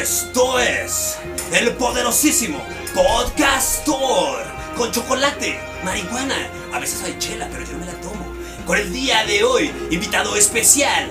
Esto 0.00 0.58
es 0.58 1.18
el 1.52 1.72
poderosísimo 1.72 2.64
Podcastor 2.94 4.42
con 4.74 4.90
chocolate, 4.90 5.60
marihuana. 5.84 6.48
A 6.72 6.78
veces 6.78 7.02
hay 7.02 7.18
chela, 7.18 7.46
pero 7.52 7.66
yo 7.66 7.76
me 7.76 7.84
la 7.84 7.92
tomo. 8.00 8.24
Con 8.66 8.78
el 8.78 8.90
día 8.90 9.26
de 9.26 9.44
hoy, 9.44 9.70
invitado 9.90 10.34
especial. 10.34 11.10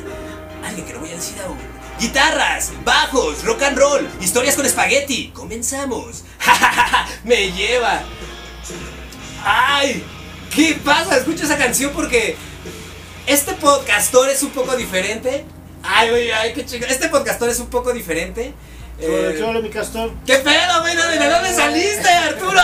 Alguien 0.66 0.88
que 0.88 0.94
no 0.94 0.99
voy 0.99 1.12
a 1.12 1.16
decir 1.16 1.39
aún. 1.45 1.59
Guitarras, 1.99 2.71
bajos, 2.84 3.44
rock 3.44 3.62
and 3.62 3.77
roll, 3.77 4.09
historias 4.20 4.55
con 4.55 4.66
espagueti. 4.66 5.27
Comenzamos. 5.29 6.23
me 7.23 7.52
lleva. 7.52 8.02
¡Ay! 9.43 10.04
¿Qué 10.54 10.79
pasa? 10.84 11.18
Escucho 11.18 11.43
esa 11.43 11.57
canción 11.57 11.91
porque 11.93 12.36
este 13.27 13.54
podcastor 13.54 14.29
es 14.29 14.41
un 14.41 14.50
poco 14.50 14.75
diferente. 14.75 15.45
Ay, 15.84 16.09
ay, 16.09 16.31
ay, 16.31 16.53
qué 16.53 16.66
chido. 16.66 16.88
Este 16.88 17.09
podcastor 17.09 17.49
es 17.49 17.59
un 17.59 17.67
poco 17.67 17.91
diferente. 17.94 18.53
¿Qué 18.99 19.05
Eh, 19.38 19.44
hola, 19.44 19.62
mi 19.62 19.70
castor? 19.70 20.12
¿Qué 20.26 20.35
pedo, 20.38 20.81
güey? 20.81 20.95
¿De 20.95 21.30
dónde 21.30 21.54
saliste, 21.54 22.07
Arturo? 22.09 22.59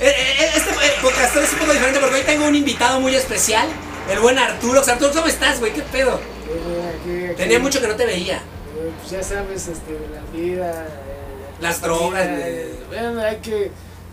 Eh, 0.00 0.08
eh, 0.08 0.50
Este 0.56 0.70
eh, 0.70 0.92
podcastor 1.02 1.42
es 1.42 1.52
un 1.52 1.58
poco 1.58 1.72
diferente 1.72 2.00
porque 2.00 2.16
hoy 2.16 2.22
tengo 2.22 2.46
un 2.46 2.54
invitado 2.54 3.00
muy 3.00 3.14
especial. 3.14 3.66
El 4.10 4.20
buen 4.20 4.38
Arturo. 4.38 4.80
Arturo, 4.80 5.12
¿cómo 5.12 5.26
estás, 5.26 5.58
güey? 5.60 5.72
¿Qué 5.72 5.82
pedo? 5.82 6.18
Eh, 6.48 6.92
aquí- 7.00 7.24
aquí- 7.26 7.34
Tenía 7.36 7.58
mucho 7.58 7.80
que 7.80 7.88
no 7.88 7.96
te 7.96 8.06
veía. 8.06 8.36
eh, 8.36 8.90
pues 9.00 9.10
ya 9.10 9.22
sabes, 9.22 9.66
este, 9.68 9.92
la 10.14 10.38
vida. 10.38 10.86
eh, 10.86 11.60
Las 11.60 11.80
la 11.82 11.88
drogas, 11.88 12.26
güey. 12.28 12.40
eh, 12.42 12.74
Bueno, 12.88 13.20
hay 13.20 13.36
que. 13.36 13.70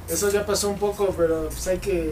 Eso 0.10 0.30
ya 0.32 0.46
pasó 0.46 0.68
un 0.70 0.78
poco, 0.80 1.14
pero 1.18 1.48
pues 1.50 1.66
hay 1.68 1.78
que 1.78 2.12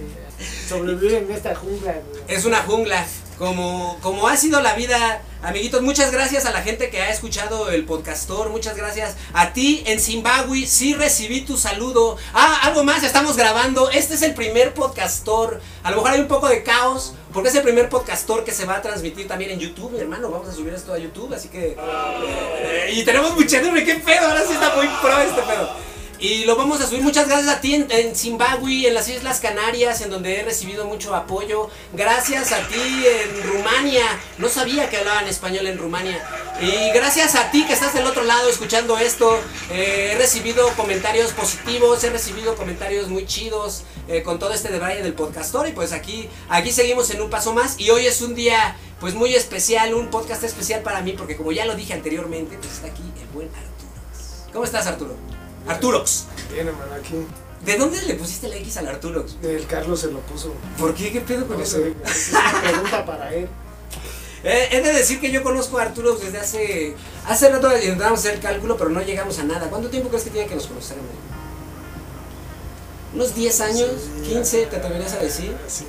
sobrevivir 0.69 1.13
en 1.15 1.31
esta 1.31 1.53
jungla, 1.55 1.93
güey. 2.09 2.23
Es 2.27 2.45
una 2.45 2.61
jungla. 2.63 3.05
Como, 3.41 3.97
como 4.03 4.27
ha 4.27 4.37
sido 4.37 4.61
la 4.61 4.75
vida, 4.75 5.23
amiguitos, 5.41 5.81
muchas 5.81 6.11
gracias 6.11 6.45
a 6.45 6.51
la 6.51 6.61
gente 6.61 6.91
que 6.91 7.01
ha 7.01 7.09
escuchado 7.09 7.71
el 7.71 7.85
podcastor, 7.85 8.51
muchas 8.51 8.77
gracias 8.77 9.15
a 9.33 9.51
ti 9.51 9.81
en 9.87 9.99
Zimbabue, 9.99 10.67
sí 10.67 10.93
recibí 10.93 11.41
tu 11.41 11.57
saludo. 11.57 12.17
Ah, 12.35 12.59
algo 12.65 12.83
más, 12.83 13.01
estamos 13.01 13.35
grabando, 13.37 13.89
este 13.89 14.13
es 14.13 14.21
el 14.21 14.35
primer 14.35 14.75
podcastor, 14.75 15.59
a 15.81 15.89
lo 15.89 15.95
mejor 15.95 16.11
hay 16.11 16.19
un 16.19 16.27
poco 16.27 16.49
de 16.49 16.61
caos, 16.61 17.15
porque 17.33 17.49
es 17.49 17.55
el 17.55 17.63
primer 17.63 17.89
podcastor 17.89 18.43
que 18.43 18.51
se 18.51 18.65
va 18.65 18.75
a 18.75 18.81
transmitir 18.83 19.27
también 19.27 19.49
en 19.49 19.59
YouTube, 19.59 19.93
mi 19.93 19.99
hermano, 19.99 20.29
vamos 20.29 20.47
a 20.47 20.53
subir 20.53 20.75
esto 20.75 20.93
a 20.93 20.99
YouTube, 20.99 21.33
así 21.33 21.47
que... 21.47 21.75
eh, 21.79 22.91
y 22.93 23.03
tenemos 23.03 23.33
muchedumbre, 23.33 23.83
qué 23.83 23.95
pedo, 23.95 24.27
ahora 24.27 24.45
sí 24.45 24.53
está 24.53 24.75
muy 24.75 24.87
pro 25.01 25.17
este 25.17 25.41
pedo. 25.41 25.90
Y 26.21 26.45
lo 26.45 26.55
vamos 26.55 26.79
a 26.79 26.85
subir. 26.85 27.01
Muchas 27.01 27.27
gracias 27.27 27.49
a 27.49 27.61
ti 27.61 27.73
en, 27.73 27.87
en 27.89 28.15
Zimbabue, 28.15 28.87
en 28.87 28.93
las 28.93 29.09
Islas 29.09 29.39
Canarias, 29.39 30.01
en 30.01 30.11
donde 30.11 30.39
he 30.39 30.43
recibido 30.43 30.85
mucho 30.85 31.15
apoyo. 31.15 31.67
Gracias 31.93 32.51
a 32.51 32.59
ti 32.67 32.75
en 33.07 33.41
Rumania. 33.41 34.05
No 34.37 34.47
sabía 34.47 34.87
que 34.87 34.97
hablaban 34.97 35.27
español 35.27 35.65
en 35.65 35.79
Rumania. 35.79 36.23
Y 36.61 36.91
gracias 36.93 37.33
a 37.33 37.49
ti 37.49 37.65
que 37.65 37.73
estás 37.73 37.95
del 37.95 38.05
otro 38.05 38.23
lado 38.23 38.47
escuchando 38.49 38.99
esto. 38.99 39.35
eh, 39.71 40.11
he 40.13 40.17
recibido 40.19 40.69
comentarios 40.75 41.31
positivos, 41.31 42.03
he 42.03 42.11
recibido 42.11 42.55
comentarios 42.55 43.09
muy 43.09 43.25
chidos 43.25 43.81
eh, 44.07 44.21
con 44.21 44.37
todo 44.37 44.53
este 44.53 44.69
debate 44.69 45.01
del 45.01 45.13
podcastor. 45.13 45.69
Y 45.69 45.71
pues 45.71 45.91
aquí, 45.91 46.29
aquí 46.49 46.71
seguimos 46.71 47.09
en 47.09 47.19
un 47.19 47.31
paso 47.31 47.51
más. 47.51 47.79
Y 47.79 47.89
hoy 47.89 48.05
es 48.05 48.21
un 48.21 48.35
día 48.35 48.75
pues 48.99 49.15
muy 49.15 49.33
especial, 49.33 49.95
un 49.95 50.11
podcast 50.11 50.43
especial 50.43 50.83
para 50.83 51.01
mí, 51.01 51.13
porque 51.13 51.35
como 51.35 51.51
ya 51.51 51.65
lo 51.65 51.73
dije 51.73 51.93
anteriormente, 51.93 52.57
pues 52.59 52.73
está 52.73 52.89
aquí 52.89 53.01
el 53.19 53.27
buen 53.33 53.47
Arturo. 53.47 54.51
¿Cómo 54.53 54.65
estás, 54.65 54.85
Arturo? 54.85 55.15
Arturox. 55.67 56.25
Bien, 56.53 56.67
hermano, 56.67 56.93
aquí. 56.95 57.15
¿De 57.65 57.77
dónde 57.77 58.01
le 58.01 58.15
pusiste 58.15 58.47
la 58.47 58.55
X 58.55 58.77
al 58.77 58.87
Arturox? 58.87 59.35
El 59.43 59.65
Carlos 59.67 59.99
se 60.01 60.11
lo 60.11 60.19
puso. 60.21 60.53
¿Por 60.79 60.93
qué? 60.95 61.11
¿Qué 61.11 61.21
pedo 61.21 61.47
con 61.47 61.57
No 61.57 61.63
eso? 61.63 61.77
sé, 61.77 61.93
es 62.05 62.29
una 62.31 62.61
pregunta 62.71 63.05
para 63.05 63.33
él. 63.33 63.47
Eh, 64.43 64.69
he 64.71 64.81
de 64.81 64.93
decir 64.93 65.19
que 65.21 65.29
yo 65.31 65.43
conozco 65.43 65.77
a 65.77 65.83
Arturox 65.83 66.21
desde 66.23 66.39
hace... 66.39 66.95
Hace 67.27 67.49
rato 67.49 67.71
intentamos 67.77 68.19
hacer 68.19 68.33
el 68.33 68.39
cálculo, 68.39 68.75
pero 68.77 68.89
no 68.89 69.01
llegamos 69.03 69.37
a 69.37 69.43
nada. 69.43 69.69
¿Cuánto 69.69 69.89
tiempo 69.89 70.09
crees 70.09 70.23
que 70.23 70.31
tiene 70.31 70.47
que 70.47 70.55
nos 70.55 70.65
conocemos? 70.65 71.05
¿Unos 73.13 73.35
10 73.35 73.61
años? 73.61 73.89
Sí, 74.23 74.33
¿15? 74.33 74.69
¿Te 74.69 74.75
atreverías 74.77 75.13
a 75.13 75.17
decir? 75.19 75.55
Sí. 75.67 75.85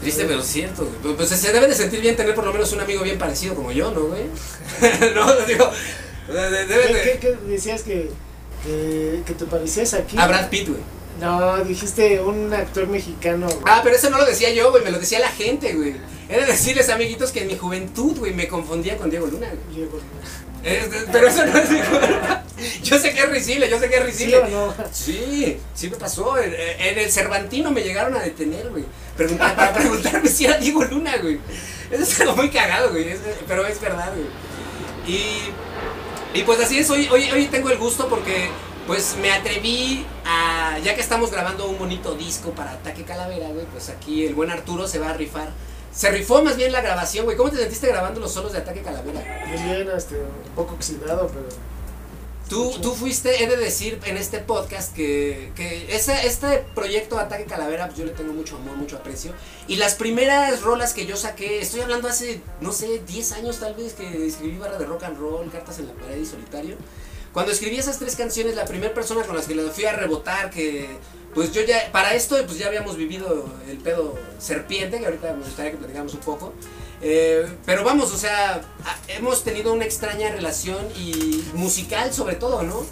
Triste, 0.00 0.24
pero 0.26 0.42
cierto. 0.42 0.86
güey. 1.02 1.16
Pues 1.16 1.30
se 1.30 1.52
debe 1.52 1.68
de 1.68 1.74
sentir 1.74 2.00
bien 2.00 2.16
tener 2.16 2.34
por 2.34 2.44
lo 2.44 2.52
menos 2.52 2.70
un 2.72 2.80
amigo 2.80 3.02
bien 3.02 3.16
parecido 3.16 3.54
como 3.54 3.72
yo, 3.72 3.90
¿no, 3.92 4.02
güey? 4.02 4.24
no, 5.14 5.32
digo... 5.46 5.70
de- 6.28 6.50
de- 6.50 6.66
debe 6.66 6.86
¿Qué, 6.86 6.92
de- 6.94 7.02
qué, 7.02 7.18
qué 7.20 7.36
decías 7.46 7.82
que, 7.82 8.10
que, 8.64 9.22
que 9.26 9.34
te 9.34 9.44
parecías 9.44 9.94
aquí? 9.94 10.16
A 10.18 10.26
Brad 10.26 10.48
Pitt, 10.48 10.68
güey. 10.68 10.80
No, 11.20 11.58
dijiste 11.64 12.20
un 12.20 12.52
actor 12.52 12.88
mexicano. 12.88 13.46
güey. 13.46 13.58
Ah, 13.66 13.80
pero 13.84 13.94
eso 13.96 14.10
no 14.10 14.18
lo 14.18 14.24
decía 14.26 14.52
yo, 14.52 14.70
güey, 14.72 14.82
me 14.84 14.90
lo 14.90 14.98
decía 14.98 15.20
la 15.20 15.28
gente, 15.28 15.72
güey. 15.74 15.94
He 16.28 16.40
de 16.40 16.46
decirles, 16.46 16.88
amiguitos, 16.88 17.30
que 17.30 17.42
en 17.42 17.46
mi 17.48 17.56
juventud, 17.56 18.18
güey, 18.18 18.32
me 18.34 18.48
confundía 18.48 18.96
con 18.96 19.10
Diego 19.10 19.26
Luna, 19.26 19.46
güey. 19.48 19.76
Diego, 19.76 20.00
Es- 20.64 20.86
es- 20.92 21.06
pero 21.12 21.28
eso 21.28 21.44
no 21.46 21.56
es 21.58 21.70
mi 21.70 21.78
culpa. 21.80 22.42
Yo 22.82 22.98
sé 22.98 23.12
que 23.12 23.20
es 23.20 23.28
risible, 23.28 23.68
yo 23.68 23.78
sé 23.78 23.88
que 23.90 23.96
es 23.96 24.16
¿Sí 24.16 24.24
risible. 24.24 24.50
no? 24.50 24.74
Sí, 24.92 25.58
sí 25.74 25.90
me 25.90 25.96
pasó. 25.96 26.38
En, 26.38 26.52
en 26.54 26.98
el 26.98 27.10
Cervantino 27.12 27.70
me 27.70 27.82
llegaron 27.82 28.14
a 28.16 28.20
detener, 28.20 28.70
güey. 28.70 28.84
Preguntar- 29.16 29.54
para 29.54 29.72
preguntarme 29.74 30.28
si 30.28 30.46
era 30.46 30.56
Diego 30.58 30.82
Luna, 30.84 31.16
güey. 31.18 31.38
Eso 31.90 32.02
es 32.02 32.20
algo 32.22 32.36
muy 32.36 32.48
cagado, 32.50 32.90
güey. 32.90 33.08
es- 33.10 33.20
pero 33.46 33.66
es 33.66 33.80
verdad, 33.80 34.12
güey. 34.14 34.26
Y, 35.06 35.50
y 36.34 36.42
pues 36.42 36.60
así 36.60 36.78
es, 36.78 36.90
hoy, 36.90 37.08
hoy, 37.10 37.30
hoy 37.30 37.46
tengo 37.46 37.70
el 37.70 37.78
gusto 37.78 38.08
porque 38.08 38.50
pues 38.86 39.16
me 39.20 39.32
atreví 39.32 40.04
a, 40.26 40.78
ya 40.80 40.94
que 40.94 41.00
estamos 41.00 41.30
grabando 41.30 41.66
un 41.68 41.78
bonito 41.78 42.14
disco 42.14 42.50
para 42.50 42.72
Ataque 42.72 43.04
Calavera, 43.04 43.48
güey, 43.48 43.66
pues 43.66 43.88
aquí 43.88 44.26
el 44.26 44.34
buen 44.34 44.50
Arturo 44.50 44.86
se 44.86 44.98
va 44.98 45.10
a 45.10 45.12
rifar. 45.14 45.50
Se 45.92 46.10
rifó 46.10 46.42
más 46.42 46.56
bien 46.56 46.72
la 46.72 46.80
grabación, 46.80 47.24
güey. 47.24 47.36
¿Cómo 47.36 47.50
te 47.50 47.56
sentiste 47.56 47.86
grabando 47.86 48.18
los 48.18 48.32
solos 48.32 48.52
de 48.52 48.58
Ataque 48.58 48.82
Calavera? 48.82 49.20
Bien, 49.46 49.64
bien, 49.64 49.96
este, 49.96 50.16
un 50.16 50.54
poco 50.56 50.74
oxidado, 50.74 51.28
pero. 51.28 51.46
Tú, 52.48 52.72
tú 52.82 52.92
fuiste, 52.94 53.42
he 53.42 53.48
de 53.48 53.56
decir 53.56 53.98
en 54.04 54.18
este 54.18 54.38
podcast 54.38 54.94
que, 54.94 55.50
que 55.56 55.94
ese, 55.94 56.26
este 56.26 56.64
proyecto 56.74 57.18
Ataque 57.18 57.44
Calavera, 57.44 57.86
pues 57.86 57.98
yo 57.98 58.04
le 58.04 58.12
tengo 58.12 58.34
mucho 58.34 58.56
amor, 58.56 58.76
mucho 58.76 58.96
aprecio. 58.96 59.32
Y 59.66 59.76
las 59.76 59.94
primeras 59.94 60.60
rolas 60.60 60.92
que 60.92 61.06
yo 61.06 61.16
saqué, 61.16 61.60
estoy 61.60 61.80
hablando 61.80 62.06
hace, 62.06 62.42
no 62.60 62.72
sé, 62.72 63.02
10 63.06 63.32
años 63.32 63.60
tal 63.60 63.74
vez 63.74 63.94
que 63.94 64.26
escribí 64.26 64.58
barra 64.58 64.78
de 64.78 64.84
rock 64.84 65.04
and 65.04 65.18
roll, 65.18 65.50
cartas 65.50 65.78
en 65.78 65.86
la 65.86 65.94
pared 65.94 66.18
y 66.18 66.26
solitario. 66.26 66.76
Cuando 67.32 67.50
escribí 67.50 67.78
esas 67.78 67.98
tres 67.98 68.14
canciones, 68.14 68.54
la 68.54 68.66
primera 68.66 68.92
persona 68.94 69.24
con 69.24 69.34
las 69.36 69.46
que 69.46 69.54
le 69.54 69.62
fui 69.70 69.86
a 69.86 69.92
rebotar, 69.92 70.50
que 70.50 70.86
pues 71.34 71.52
yo 71.52 71.62
ya, 71.62 71.90
para 71.90 72.14
esto 72.14 72.36
pues 72.46 72.58
ya 72.58 72.68
habíamos 72.68 72.96
vivido 72.96 73.48
el 73.68 73.78
pedo 73.78 74.16
serpiente, 74.38 75.00
que 75.00 75.06
ahorita 75.06 75.32
me 75.32 75.44
gustaría 75.44 75.72
que 75.72 75.78
platicáramos 75.78 76.14
un 76.14 76.20
poco. 76.20 76.52
Eh, 77.02 77.46
pero 77.66 77.84
vamos, 77.84 78.12
o 78.12 78.16
sea, 78.16 78.62
hemos 79.08 79.44
tenido 79.44 79.72
una 79.72 79.84
extraña 79.84 80.30
relación 80.30 80.78
y 80.96 81.44
musical 81.54 82.12
sobre 82.12 82.36
todo, 82.36 82.62
¿no? 82.62 82.84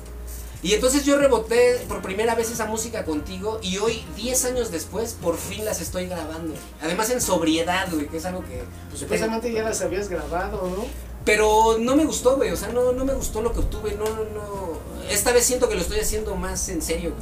Y 0.63 0.75
entonces 0.75 1.05
yo 1.05 1.19
reboté 1.19 1.85
por 1.89 2.03
primera 2.03 2.37
vez 2.37 2.49
esa 2.51 2.67
música 2.67 3.05
contigo 3.05 3.59
y 3.63 3.79
hoy, 3.79 4.05
10 4.17 4.45
años 4.45 4.71
después, 4.71 5.17
por 5.21 5.37
fin 5.37 5.65
las 5.65 5.81
estoy 5.81 6.07
grabando. 6.07 6.55
Además 6.81 7.11
en 7.11 7.21
sobriedad, 7.21 7.89
güey, 7.91 8.07
que 8.07 8.19
es 8.19 8.25
algo 8.25 8.45
que... 8.45 8.63
Pues 8.89 9.01
supuestamente 9.01 9.53
ya 9.53 9.65
las 9.65 9.81
habías 9.81 10.09
grabado, 10.09 10.63
¿no? 10.69 10.87
Pero 11.25 11.79
no 11.81 11.97
me 11.97 12.05
gustó, 12.05 12.37
güey, 12.37 12.53
o 12.53 12.57
sea, 12.57 12.69
no, 12.69 12.93
no 12.93 13.05
me 13.05 13.13
gustó 13.13 13.43
lo 13.43 13.53
que 13.53 13.59
obtuve, 13.59 13.97
no, 13.97 14.05
no, 14.05 14.23
no. 14.23 14.79
Esta 15.11 15.33
vez 15.33 15.45
siento 15.45 15.69
que 15.69 15.75
lo 15.75 15.81
estoy 15.81 15.99
haciendo 15.99 16.37
más 16.37 16.69
en 16.69 16.81
serio, 16.81 17.13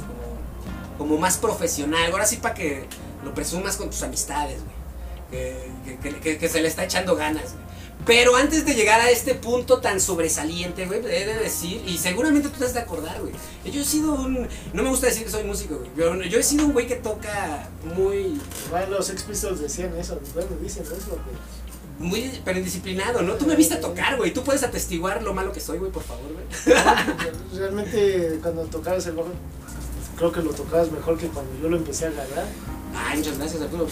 como, 0.97 1.09
como 1.09 1.19
más 1.19 1.37
profesional. 1.37 2.11
Ahora 2.11 2.27
sí 2.27 2.37
para 2.37 2.53
que 2.53 2.85
lo 3.23 3.33
presumas 3.33 3.75
con 3.75 3.89
tus 3.89 4.03
amistades, 4.03 4.63
güey. 4.63 4.80
Que, 5.31 5.71
que- 6.01 6.19
que- 6.19 6.37
que- 6.37 6.49
se 6.49 6.61
le 6.61 6.67
está 6.67 6.83
echando 6.83 7.15
ganas, 7.15 7.53
güey. 7.53 7.71
Pero 8.05 8.35
antes 8.35 8.65
de 8.65 8.73
llegar 8.73 8.99
a 8.99 9.11
este 9.11 9.35
punto 9.35 9.79
tan 9.79 10.01
sobresaliente, 10.01 10.87
güey, 10.87 10.99
he 11.05 11.25
de 11.25 11.35
decir, 11.35 11.83
y 11.85 11.97
seguramente 11.99 12.49
tú 12.49 12.57
te 12.57 12.65
has 12.65 12.73
de 12.73 12.79
acordar, 12.79 13.21
güey. 13.21 13.31
Yo 13.71 13.81
he 13.81 13.85
sido 13.85 14.13
un. 14.15 14.47
No 14.73 14.83
me 14.83 14.89
gusta 14.89 15.05
decir 15.07 15.23
que 15.23 15.29
soy 15.29 15.43
músico, 15.43 15.77
güey. 15.77 15.89
Pero 15.95 16.21
yo 16.23 16.39
he 16.39 16.43
sido 16.43 16.65
un 16.65 16.73
güey 16.73 16.87
que 16.87 16.95
toca 16.95 17.69
muy. 17.95 18.39
Igual 18.67 18.89
los 18.91 19.05
Sex 19.05 19.25
decían 19.61 19.95
eso, 19.97 20.19
bueno, 20.33 20.49
dicen 20.61 20.83
eso. 20.83 20.95
que- 21.11 22.03
Muy, 22.03 22.41
pero 22.43 22.57
indisciplinado, 22.57 23.21
¿no? 23.21 23.33
Tú 23.35 23.45
me 23.45 23.55
viste 23.55 23.75
tocar, 23.75 24.17
güey. 24.17 24.33
Tú 24.33 24.43
puedes 24.43 24.63
atestiguar 24.63 25.21
lo 25.21 25.35
malo 25.35 25.51
que 25.53 25.59
soy, 25.59 25.77
güey, 25.77 25.91
por 25.91 26.01
favor, 26.01 26.25
güey. 26.33 26.75
Realmente 27.55 28.39
cuando 28.41 28.63
tocabas 28.63 29.05
el 29.05 29.13
bajo, 29.13 29.29
creo 30.17 30.31
que 30.31 30.41
lo 30.41 30.51
tocabas 30.51 30.91
mejor 30.91 31.17
que 31.19 31.27
cuando 31.27 31.51
yo 31.61 31.69
lo 31.69 31.77
empecé 31.77 32.05
a 32.05 32.09
agarrar. 32.09 32.45
Ay, 32.95 33.19
muchas 33.19 33.37
gracias, 33.37 33.61
Arturo. 33.61 33.87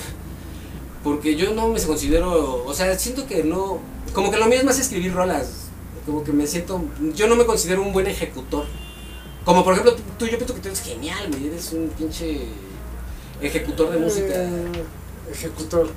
Porque 1.03 1.35
yo 1.35 1.53
no 1.53 1.69
me 1.69 1.81
considero, 1.81 2.65
o 2.65 2.73
sea, 2.73 2.97
siento 2.99 3.25
que 3.25 3.43
no, 3.43 3.79
como 4.13 4.31
que 4.31 4.37
lo 4.37 4.47
mío 4.47 4.57
es 4.57 4.65
más 4.65 4.79
escribir 4.79 5.13
rolas, 5.13 5.69
como 6.05 6.23
que 6.23 6.33
me 6.33 6.45
siento, 6.45 6.83
yo 7.15 7.27
no 7.27 7.35
me 7.35 7.45
considero 7.45 7.81
un 7.81 7.93
buen 7.93 8.07
ejecutor. 8.07 8.65
Como 9.45 9.63
por 9.63 9.73
ejemplo, 9.73 9.95
tú, 10.17 10.25
yo 10.25 10.37
pienso 10.37 10.53
que 10.53 10.61
tú 10.61 10.67
eres 10.67 10.81
genial, 10.81 11.27
güey, 11.29 11.47
eres 11.47 11.71
un 11.71 11.89
pinche 11.89 12.41
ejecutor 13.41 13.91
de 13.91 13.97
música. 13.97 14.33
Eh, 14.33 14.83
ejecutor. 15.31 15.89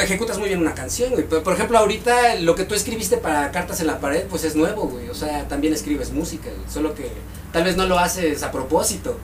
Ejecutas 0.00 0.38
muy 0.38 0.48
bien 0.48 0.60
una 0.60 0.74
canción, 0.74 1.12
güey. 1.12 1.26
Por 1.26 1.52
ejemplo, 1.52 1.78
ahorita 1.78 2.36
lo 2.36 2.54
que 2.54 2.64
tú 2.64 2.74
escribiste 2.74 3.16
para 3.16 3.50
Cartas 3.50 3.80
en 3.80 3.86
la 3.86 3.98
Pared, 4.00 4.26
pues 4.28 4.44
es 4.44 4.54
nuevo, 4.54 4.82
güey. 4.86 5.08
O 5.08 5.14
sea, 5.14 5.48
también 5.48 5.72
escribes 5.72 6.12
música, 6.12 6.50
güey. 6.50 6.70
Solo 6.70 6.94
que 6.94 7.10
tal 7.52 7.64
vez 7.64 7.76
no 7.76 7.86
lo 7.86 7.98
haces 7.98 8.42
a 8.42 8.52
propósito. 8.52 9.16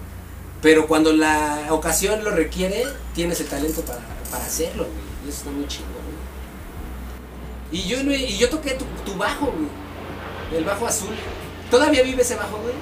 Pero 0.63 0.87
cuando 0.87 1.13
la 1.13 1.67
ocasión 1.71 2.25
lo 2.25 2.31
requiere, 2.31 2.85
tienes 3.15 3.41
el 3.41 3.47
talento 3.47 3.83
para, 3.83 4.01
para 4.35 4.47
hacerlo, 4.47 4.85
güey. 4.85 4.97
Y 5.25 5.29
eso 5.29 5.39
está 5.39 5.51
muy 5.51 5.67
chingón, 5.67 5.93
güey. 7.71 7.81
Y 7.81 7.89
yo, 7.89 7.99
y 8.01 8.37
yo 8.39 8.49
toqué 8.51 8.73
tu, 8.73 8.85
tu 9.11 9.17
bajo, 9.19 9.47
güey. 9.47 9.69
El 10.59 10.65
bajo 10.65 10.87
azul. 10.87 11.15
¿Todavía 11.71 12.03
vive 12.03 12.23
ese 12.23 12.37
bajo, 12.37 12.59
güey? 12.59 12.75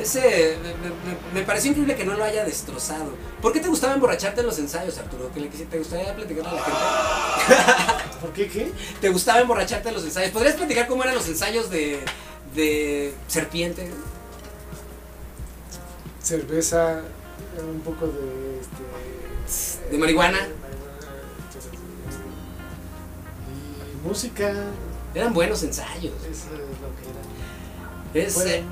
Ese 0.00 0.56
me, 0.62 0.70
me- 0.88 1.40
me 1.40 1.46
pareció 1.46 1.70
increíble 1.70 1.94
que 1.94 2.04
no 2.04 2.14
lo 2.14 2.24
haya 2.24 2.42
destrozado. 2.44 3.12
¿Por 3.42 3.52
qué 3.52 3.60
te 3.60 3.68
gustaba 3.68 3.92
emborracharte 3.92 4.40
en 4.40 4.46
los 4.46 4.58
ensayos, 4.58 4.96
Arturo? 4.98 5.30
¿Que 5.32 5.40
le 5.40 5.48
¿Te 5.48 5.78
gustaría 5.78 6.14
platicarle 6.16 6.48
a 6.50 6.54
la 6.54 6.62
gente? 6.62 8.10
¿Por 8.20 8.32
qué 8.32 8.48
qué? 8.48 8.72
¿Te 9.00 9.10
gustaba 9.10 9.40
emborracharte 9.40 9.88
en 9.90 9.94
los 9.94 10.04
ensayos? 10.04 10.30
¿Podrías 10.30 10.54
platicar 10.56 10.86
cómo 10.88 11.02
eran 11.02 11.14
los 11.14 11.28
ensayos 11.28 11.68
de, 11.70 12.00
de 12.54 13.14
Serpiente? 13.28 13.90
Cerveza, 16.22 17.02
un 17.62 17.80
poco 17.80 18.06
de. 18.06 18.60
Este, 18.60 18.82
¿De 19.90 19.98
marihuana? 19.98 20.38
Y 23.92 24.06
música, 24.08 24.52
Eran 25.14 25.34
buenos 25.34 25.62
ensayos. 25.62 26.12
eso 26.22 26.30
es 26.30 26.40
lo 26.80 26.90
que 26.96 28.18
era. 28.20 28.26
Es, 28.26 28.34
Bueno, 28.34 28.50
eh, 28.50 28.62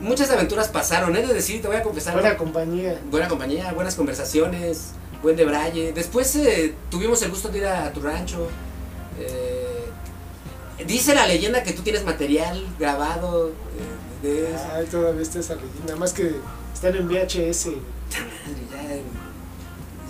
muchas 0.00 0.30
aventuras 0.30 0.68
pasaron, 0.68 1.14
he 1.16 1.26
de 1.26 1.34
decir, 1.34 1.60
te 1.60 1.68
voy 1.68 1.76
a 1.76 1.82
confesar. 1.82 2.14
buena 2.14 2.36
compañía. 2.36 3.00
buena 3.10 3.28
compañía, 3.28 3.72
buenas 3.72 3.94
conversaciones, 3.96 4.90
buen 5.22 5.36
de 5.36 5.44
braille. 5.44 5.92
Después 5.92 6.34
eh, 6.36 6.74
tuvimos 6.90 7.20
el 7.22 7.30
gusto 7.30 7.48
de 7.48 7.58
ir 7.58 7.66
a 7.66 7.92
tu 7.92 8.00
rancho. 8.00 8.48
eh, 9.18 9.66
dice 10.86 11.14
la 11.14 11.26
leyenda 11.26 11.62
que 11.62 11.72
tú 11.72 11.82
tienes 11.82 12.04
material 12.04 12.64
grabado 12.78 13.52
de 14.22 14.50
eso. 14.52 14.64
Ay, 14.72 14.86
todavía 14.86 15.22
está 15.22 15.40
esa 15.40 15.54
leyenda. 15.56 15.96
Más 15.96 16.12
que 16.12 16.36
están 16.72 16.94
en 16.96 17.06
VHS. 17.08 17.66
Madre, 17.66 17.76
ya, 18.72 19.29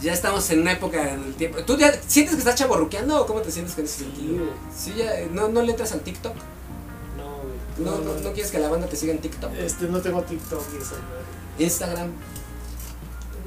ya 0.02 0.12
estamos 0.12 0.48
en 0.50 0.60
una 0.60 0.72
época 0.72 1.12
en 1.14 1.22
el 1.24 1.34
tiempo. 1.34 1.58
¿Tú 1.64 1.76
ya 1.76 1.92
sientes 2.06 2.34
que 2.34 2.40
estás 2.40 2.54
chaborruqueando 2.56 3.22
o 3.22 3.26
cómo 3.26 3.40
te 3.40 3.50
sientes 3.50 3.74
con 3.74 3.84
ese 3.84 4.04
sentido? 4.04 4.36
güey. 4.38 4.48
Sí, 4.76 4.94
ya, 4.96 5.12
no, 5.32 5.48
no 5.48 5.62
le 5.62 5.70
entras 5.72 5.92
al 5.92 6.00
TikTok. 6.00 6.34
No, 7.16 7.36
güey. 7.42 7.54
No, 7.78 7.98
no, 8.04 8.20
no 8.20 8.32
quieres 8.32 8.50
que 8.50 8.58
la 8.58 8.68
banda 8.68 8.86
te 8.88 8.96
siga 8.96 9.12
en 9.12 9.18
TikTok. 9.20 9.52
Este, 9.54 9.86
no 9.86 10.00
tengo 10.00 10.22
TikTok 10.22 10.62
y 10.72 10.76
madre. 10.78 10.96
Instagram. 11.58 12.08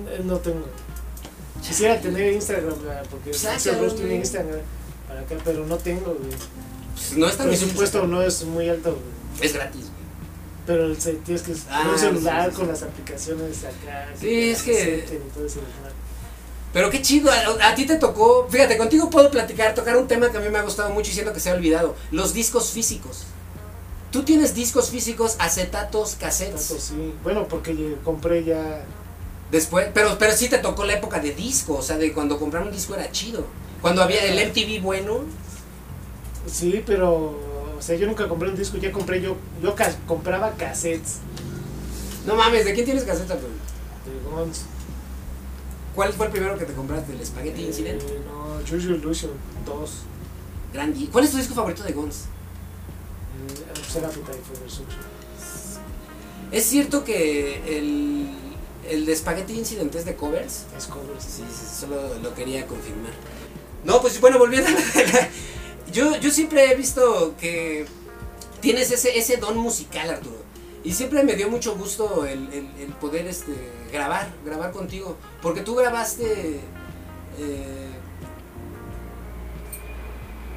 Eh, 0.09 0.21
No 0.23 0.37
tengo. 0.37 0.65
Quisiera 1.61 1.99
tener 2.01 2.33
Instagram, 2.33 2.73
porque 3.09 3.31
Rose 3.31 3.71
tiene 3.71 3.91
güey. 3.93 4.15
Instagram 4.17 4.59
para 5.07 5.21
acá, 5.21 5.35
pero 5.45 5.65
no 5.65 5.77
tengo, 5.77 6.13
güey. 6.13 6.31
Pues 6.95 7.17
no 7.17 7.27
es 7.27 7.37
tan 7.37 7.47
presupuesto 7.47 8.05
no 8.07 8.21
es 8.21 8.43
muy 8.43 8.67
alto, 8.69 8.91
güey. 8.91 9.45
Es 9.47 9.53
gratis. 9.53 9.81
güey. 9.81 9.93
Pero 10.65 10.85
el, 10.85 10.97
tienes 10.97 11.41
que 11.41 11.53
Ah, 11.69 11.89
un 11.91 11.99
celular 11.99 12.45
sí, 12.45 12.51
sí, 12.51 12.55
con 12.57 12.65
sí. 12.65 12.71
las 12.71 12.83
aplicaciones 12.83 13.63
acá. 13.63 14.07
Sí, 14.19 14.49
es 14.51 14.61
que- 14.63 15.05
todo 15.33 15.43
desmadre. 15.43 15.93
Pero 16.73 16.89
qué 16.89 17.01
chido, 17.01 17.31
a, 17.31 17.67
a 17.69 17.75
ti 17.75 17.85
te 17.85 17.97
tocó, 17.97 18.47
fíjate, 18.49 18.77
contigo 18.77 19.09
puedo 19.09 19.29
platicar, 19.29 19.75
tocar 19.75 19.95
un 19.95 20.07
tema 20.07 20.31
que 20.31 20.37
a 20.37 20.41
mí 20.41 20.49
me 20.49 20.57
ha 20.57 20.63
gustado 20.63 20.89
mucho 20.89 21.11
y 21.11 21.13
siento 21.13 21.31
que 21.31 21.39
se 21.39 21.51
ha 21.51 21.53
olvidado, 21.53 21.95
los 22.11 22.33
discos 22.33 22.71
físicos. 22.71 23.25
Tú 24.11 24.23
tienes 24.23 24.53
discos 24.55 24.89
físicos, 24.89 25.35
acetatos, 25.39 26.15
cassettes, 26.19 26.61
sí. 26.79 27.13
Bueno, 27.23 27.47
porque 27.47 27.95
compré 28.03 28.43
ya. 28.43 28.83
después, 29.51 29.87
pero, 29.93 30.17
pero 30.17 30.33
sí 30.35 30.49
te 30.49 30.57
tocó 30.57 30.83
la 30.83 30.93
época 30.93 31.19
de 31.19 31.31
disco, 31.33 31.75
o 31.75 31.81
sea, 31.81 31.97
de 31.97 32.11
cuando 32.11 32.39
comprar 32.39 32.63
un 32.63 32.71
disco 32.71 32.95
era 32.95 33.11
chido. 33.11 33.45
Cuando 33.81 34.01
había 34.01 34.23
el 34.25 34.39
MTV 34.49 34.81
bueno, 34.81 35.21
Sí, 36.45 36.83
pero. 36.85 37.39
O 37.77 37.81
sea, 37.81 37.95
yo 37.97 38.07
nunca 38.07 38.27
compré 38.27 38.49
un 38.49 38.55
disco, 38.55 38.77
ya 38.77 38.91
compré 38.91 39.21
yo. 39.21 39.35
Yo 39.61 39.75
ca- 39.75 39.95
compraba 40.07 40.51
cassettes 40.51 41.17
no 42.25 42.35
mames, 42.35 42.63
¿de 42.63 42.73
quién 42.73 42.85
tienes 42.85 43.05
bro? 43.05 43.49
de 44.05 44.43
Guns. 44.45 44.61
¿Cuál 45.95 46.11
fue 46.13 46.25
el 46.27 46.31
primero 46.31 46.57
que 46.57 46.65
te 46.65 46.73
compraste? 46.73 47.13
¿El 47.13 47.25
Spaghetti 47.25 47.63
Incident? 47.65 48.01
Eh, 48.01 48.21
no, 48.27 48.61
Choose 48.63 48.87
Your 48.87 48.97
Illusion 48.97 49.31
2. 49.65 49.91
Gran 50.73 50.93
di- 50.93 51.07
¿Cuál 51.07 51.25
es 51.25 51.31
tu 51.31 51.37
disco 51.37 51.53
favorito 51.53 51.83
de 51.83 51.91
Guns? 51.93 52.15
Eh. 52.15 53.63
¿Es 56.51 56.65
cierto 56.65 57.03
que 57.03 57.77
el, 57.77 58.29
el 58.89 59.05
de 59.05 59.15
Spaghetti 59.15 59.53
Incident 59.57 59.93
es 59.95 60.05
de 60.05 60.15
covers? 60.15 60.65
Es 60.77 60.85
covers. 60.85 61.23
Sí, 61.23 61.43
sí, 61.49 61.65
solo 61.79 62.15
lo 62.21 62.33
quería 62.35 62.67
confirmar. 62.67 63.11
No, 63.83 64.01
pues 64.01 64.19
bueno, 64.21 64.37
volviendo 64.37 64.69
a 64.69 64.71
la- 64.73 65.29
yo, 65.91 66.17
yo 66.17 66.31
siempre 66.31 66.71
he 66.71 66.75
visto 66.75 67.35
que 67.39 67.85
tienes 68.61 68.91
ese, 68.91 69.17
ese 69.17 69.37
don 69.37 69.57
musical, 69.57 70.09
Arturo. 70.09 70.42
Y 70.83 70.91
siempre 70.93 71.23
me 71.23 71.35
dio 71.35 71.49
mucho 71.49 71.75
gusto 71.75 72.25
el, 72.25 72.51
el- 72.53 72.69
el 72.79 72.89
poder 72.99 73.25
este, 73.27 73.53
grabar, 73.91 74.27
grabar 74.45 74.71
contigo. 74.71 75.17
Porque 75.41 75.61
tú 75.61 75.75
grabaste... 75.75 76.59
eh, 77.39 77.89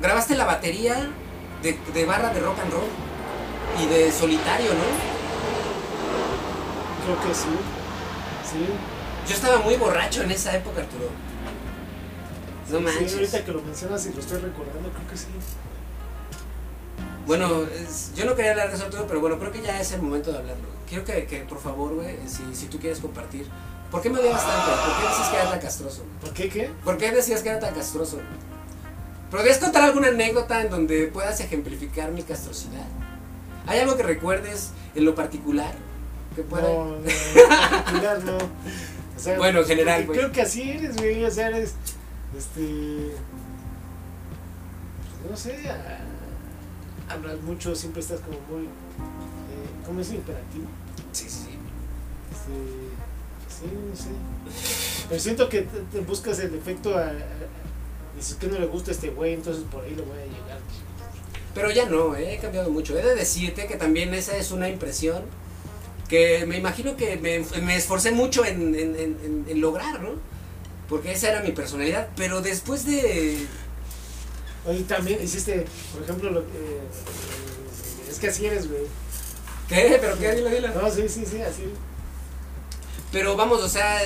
grabaste 0.00 0.37
la 0.37 0.44
batería 0.44 1.11
de, 1.62 1.78
de 1.94 2.05
barra 2.05 2.32
de 2.32 2.40
rock 2.40 2.58
and 2.61 2.73
roll 2.73 2.84
y 3.82 3.87
de 3.87 4.12
solitario, 4.12 4.70
¿no? 4.75 5.17
Creo 7.05 7.28
que 7.28 7.34
sí. 7.34 7.49
Sí. 8.50 8.67
Yo 9.28 9.34
estaba 9.34 9.58
muy 9.58 9.76
borracho 9.76 10.23
en 10.23 10.31
esa 10.32 10.55
época, 10.56 10.81
Arturo. 10.82 11.08
No 12.70 12.78
Sí, 12.78 12.84
manches. 12.84 13.14
ahorita 13.14 13.44
que 13.44 13.52
lo 13.52 13.62
mencionas 13.62 14.06
y 14.06 14.12
lo 14.12 14.20
estoy 14.20 14.38
recordando, 14.40 14.90
creo 14.90 15.08
que 15.08 15.17
sí. 15.17 15.26
Bueno, 17.26 17.62
es- 17.64 18.12
yo 18.14 18.25
no 18.25 18.34
quería 18.34 18.52
hablar 18.52 18.70
de 18.70 18.76
eso 18.76 18.87
todo, 18.87 19.06
pero 19.06 19.20
bueno, 19.20 19.38
creo 19.38 19.50
que 19.52 19.61
ya 19.62 19.81
es 19.81 19.93
el 19.93 20.02
momento 20.02 20.31
de 20.32 20.38
hablarlo. 20.38 20.69
Quiero 20.88 21.05
que, 21.05 21.26
que, 21.26 21.38
por 21.40 21.58
favor, 21.61 21.94
güey, 21.94 22.17
si, 22.28 22.55
si 22.55 22.67
tú 22.67 22.78
quieres 22.78 23.00
compartir. 23.00 23.46
¿Por 23.90 24.00
qué 24.02 24.11
me 24.11 24.19
odiabas 24.20 24.44
tanto? 24.46 24.70
¿Por 24.70 24.96
qué 25.02 25.08
decías 25.08 25.28
que 25.28 25.37
era 25.37 25.50
tan 25.50 25.61
castroso? 25.61 26.02
¿Por 26.20 26.32
qué 26.32 26.49
qué? 26.49 26.70
¿Por 26.84 26.96
qué 26.99 27.11
decías 27.12 27.43
que 27.43 27.49
era 27.50 27.61
tan 27.61 27.75
castroso? 27.75 28.19
¿Podrías 29.31 29.58
contar 29.58 29.82
alguna 29.84 30.08
anécdota 30.08 30.61
en 30.61 30.70
donde 30.70 31.06
puedas 31.08 31.40
ejemplificar 31.40 32.11
mi 32.12 32.23
castrosidad? 32.23 32.87
¿Hay 33.67 33.81
algo 33.81 33.96
que 33.96 34.02
recuerdes 34.05 34.70
en 34.94 35.05
lo 35.05 35.14
particular? 35.17 35.75
Que 36.37 36.43
pueda... 36.43 36.62
No, 36.69 36.84
no, 36.84 36.96
en 36.99 37.49
particular 37.70 38.23
no. 38.25 38.37
O 38.37 39.19
sea, 39.19 39.37
Bueno, 39.38 39.61
en 39.61 39.67
general, 39.67 39.96
creo- 40.02 40.06
güey. 40.06 40.19
Creo 40.19 40.32
que 40.32 40.43
así 40.43 40.70
eres, 40.70 40.96
güey. 40.96 41.25
O 41.25 41.31
sea, 41.31 41.49
eres. 41.49 41.75
Este. 42.37 43.12
pues, 45.23 45.31
No 45.31 45.37
sé. 45.37 45.69
ah, 45.69 45.99
hablas 47.08 47.40
mucho, 47.42 47.74
siempre 47.74 48.00
estás 48.02 48.20
como 48.20 48.38
muy. 48.50 48.64
Eh, 48.66 48.68
¿Cómo 49.86 50.00
es? 50.00 50.10
Imperativo. 50.10 50.66
Sí, 51.12 51.24
sí, 51.28 51.38
sí. 51.40 51.58
Este, 53.48 53.98
sí, 53.98 54.02
sé. 54.02 55.06
Pero 55.08 55.20
siento 55.20 55.48
que 55.48 55.62
te, 55.62 55.78
te 55.92 56.00
buscas 56.00 56.38
el 56.40 56.54
efecto 56.54 56.96
a. 56.96 57.02
a- 57.08 57.12
Dices 58.16 58.36
que 58.36 58.46
no 58.46 58.58
le 58.58 58.64
gusta 58.66 58.90
a 58.92 58.94
este 58.94 59.10
güey, 59.10 59.34
entonces 59.34 59.62
por 59.70 59.84
ahí 59.84 59.90
le 59.94 60.00
voy 60.00 60.16
a 60.18 60.25
llegar. 60.25 60.58
Pero 61.54 61.70
ya 61.70 61.84
no, 61.86 62.16
eh, 62.16 62.34
he 62.34 62.38
cambiado 62.38 62.70
mucho. 62.70 62.98
He 62.98 63.02
de 63.02 63.14
decirte 63.14 63.66
que 63.66 63.76
también 63.76 64.14
esa 64.14 64.36
es 64.38 64.52
una 64.52 64.70
impresión 64.70 65.22
que 66.08 66.46
me 66.46 66.56
imagino 66.56 66.96
que 66.96 67.16
me, 67.16 67.40
me 67.60 67.76
esforcé 67.76 68.12
mucho 68.12 68.42
en, 68.46 68.75
en- 68.75 68.96
en- 68.96 69.18
en- 69.22 69.44
en 69.48 69.60
lograr, 69.60 70.00
¿no? 70.00 70.12
Porque 70.88 71.12
esa 71.12 71.28
era 71.28 71.42
mi 71.42 71.52
personalidad. 71.52 72.08
Pero 72.16 72.40
después 72.40 72.86
de... 72.86 73.46
Oye, 74.66 74.82
también 74.82 75.23
hiciste, 75.23 75.64
por 75.92 76.02
ejemplo, 76.02 76.30
lo 76.30 76.40
que. 76.46 76.58
eh, 76.58 78.11
es 78.11 78.18
que 78.18 78.28
así 78.28 78.46
eres, 78.46 78.68
güey. 78.68 78.82
¿Qué? 79.68 79.99
¿Pero 80.00 80.18
qué? 80.18 80.35
Dilo, 80.35 80.49
dilo. 80.49 80.68
No, 80.75 80.90
sí, 80.90 81.08
sí, 81.08 81.25
sí, 81.26 81.40
así. 81.40 81.64
Pero 83.12 83.37
vamos, 83.37 83.62
o 83.62 83.68
sea, 83.68 84.00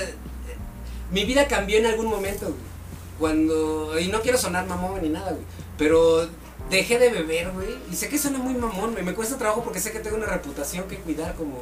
mi 1.11 1.25
vida 1.25 1.47
cambió 1.49 1.79
en 1.79 1.87
algún 1.87 2.07
momento, 2.07 2.47
güey. 2.47 2.71
Cuando, 3.19 3.99
y 4.01 4.09
no 4.09 4.23
quiero 4.23 4.39
sonar 4.39 4.67
mamón 4.67 5.03
ni 5.03 5.11
nada, 5.11 5.33
güey, 5.33 5.45
pero 5.77 6.27
dejé 6.71 6.99
de 6.99 7.11
beber, 7.11 7.51
güey, 7.51 7.77
y 7.91 7.95
sé 7.95 8.09
que 8.09 8.17
suena 8.17 8.39
muy 8.39 8.55
mamón, 8.55 8.93
güey, 8.93 9.05
me 9.05 9.13
cuesta 9.13 9.37
trabajo 9.37 9.63
porque 9.63 9.79
sé 9.79 9.93
que 9.93 9.99
tengo 9.99 10.17
una 10.17 10.25
reputación 10.25 10.89
que 10.89 10.97
cuidar 10.97 11.35
como 11.35 11.59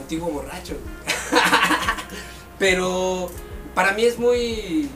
antiguo 0.00 0.30
borracho, 0.30 0.72
güey. 0.72 1.42
pero 2.58 3.30
para 3.74 3.92
mí 3.92 4.04
es 4.04 4.18
muy, 4.18 4.88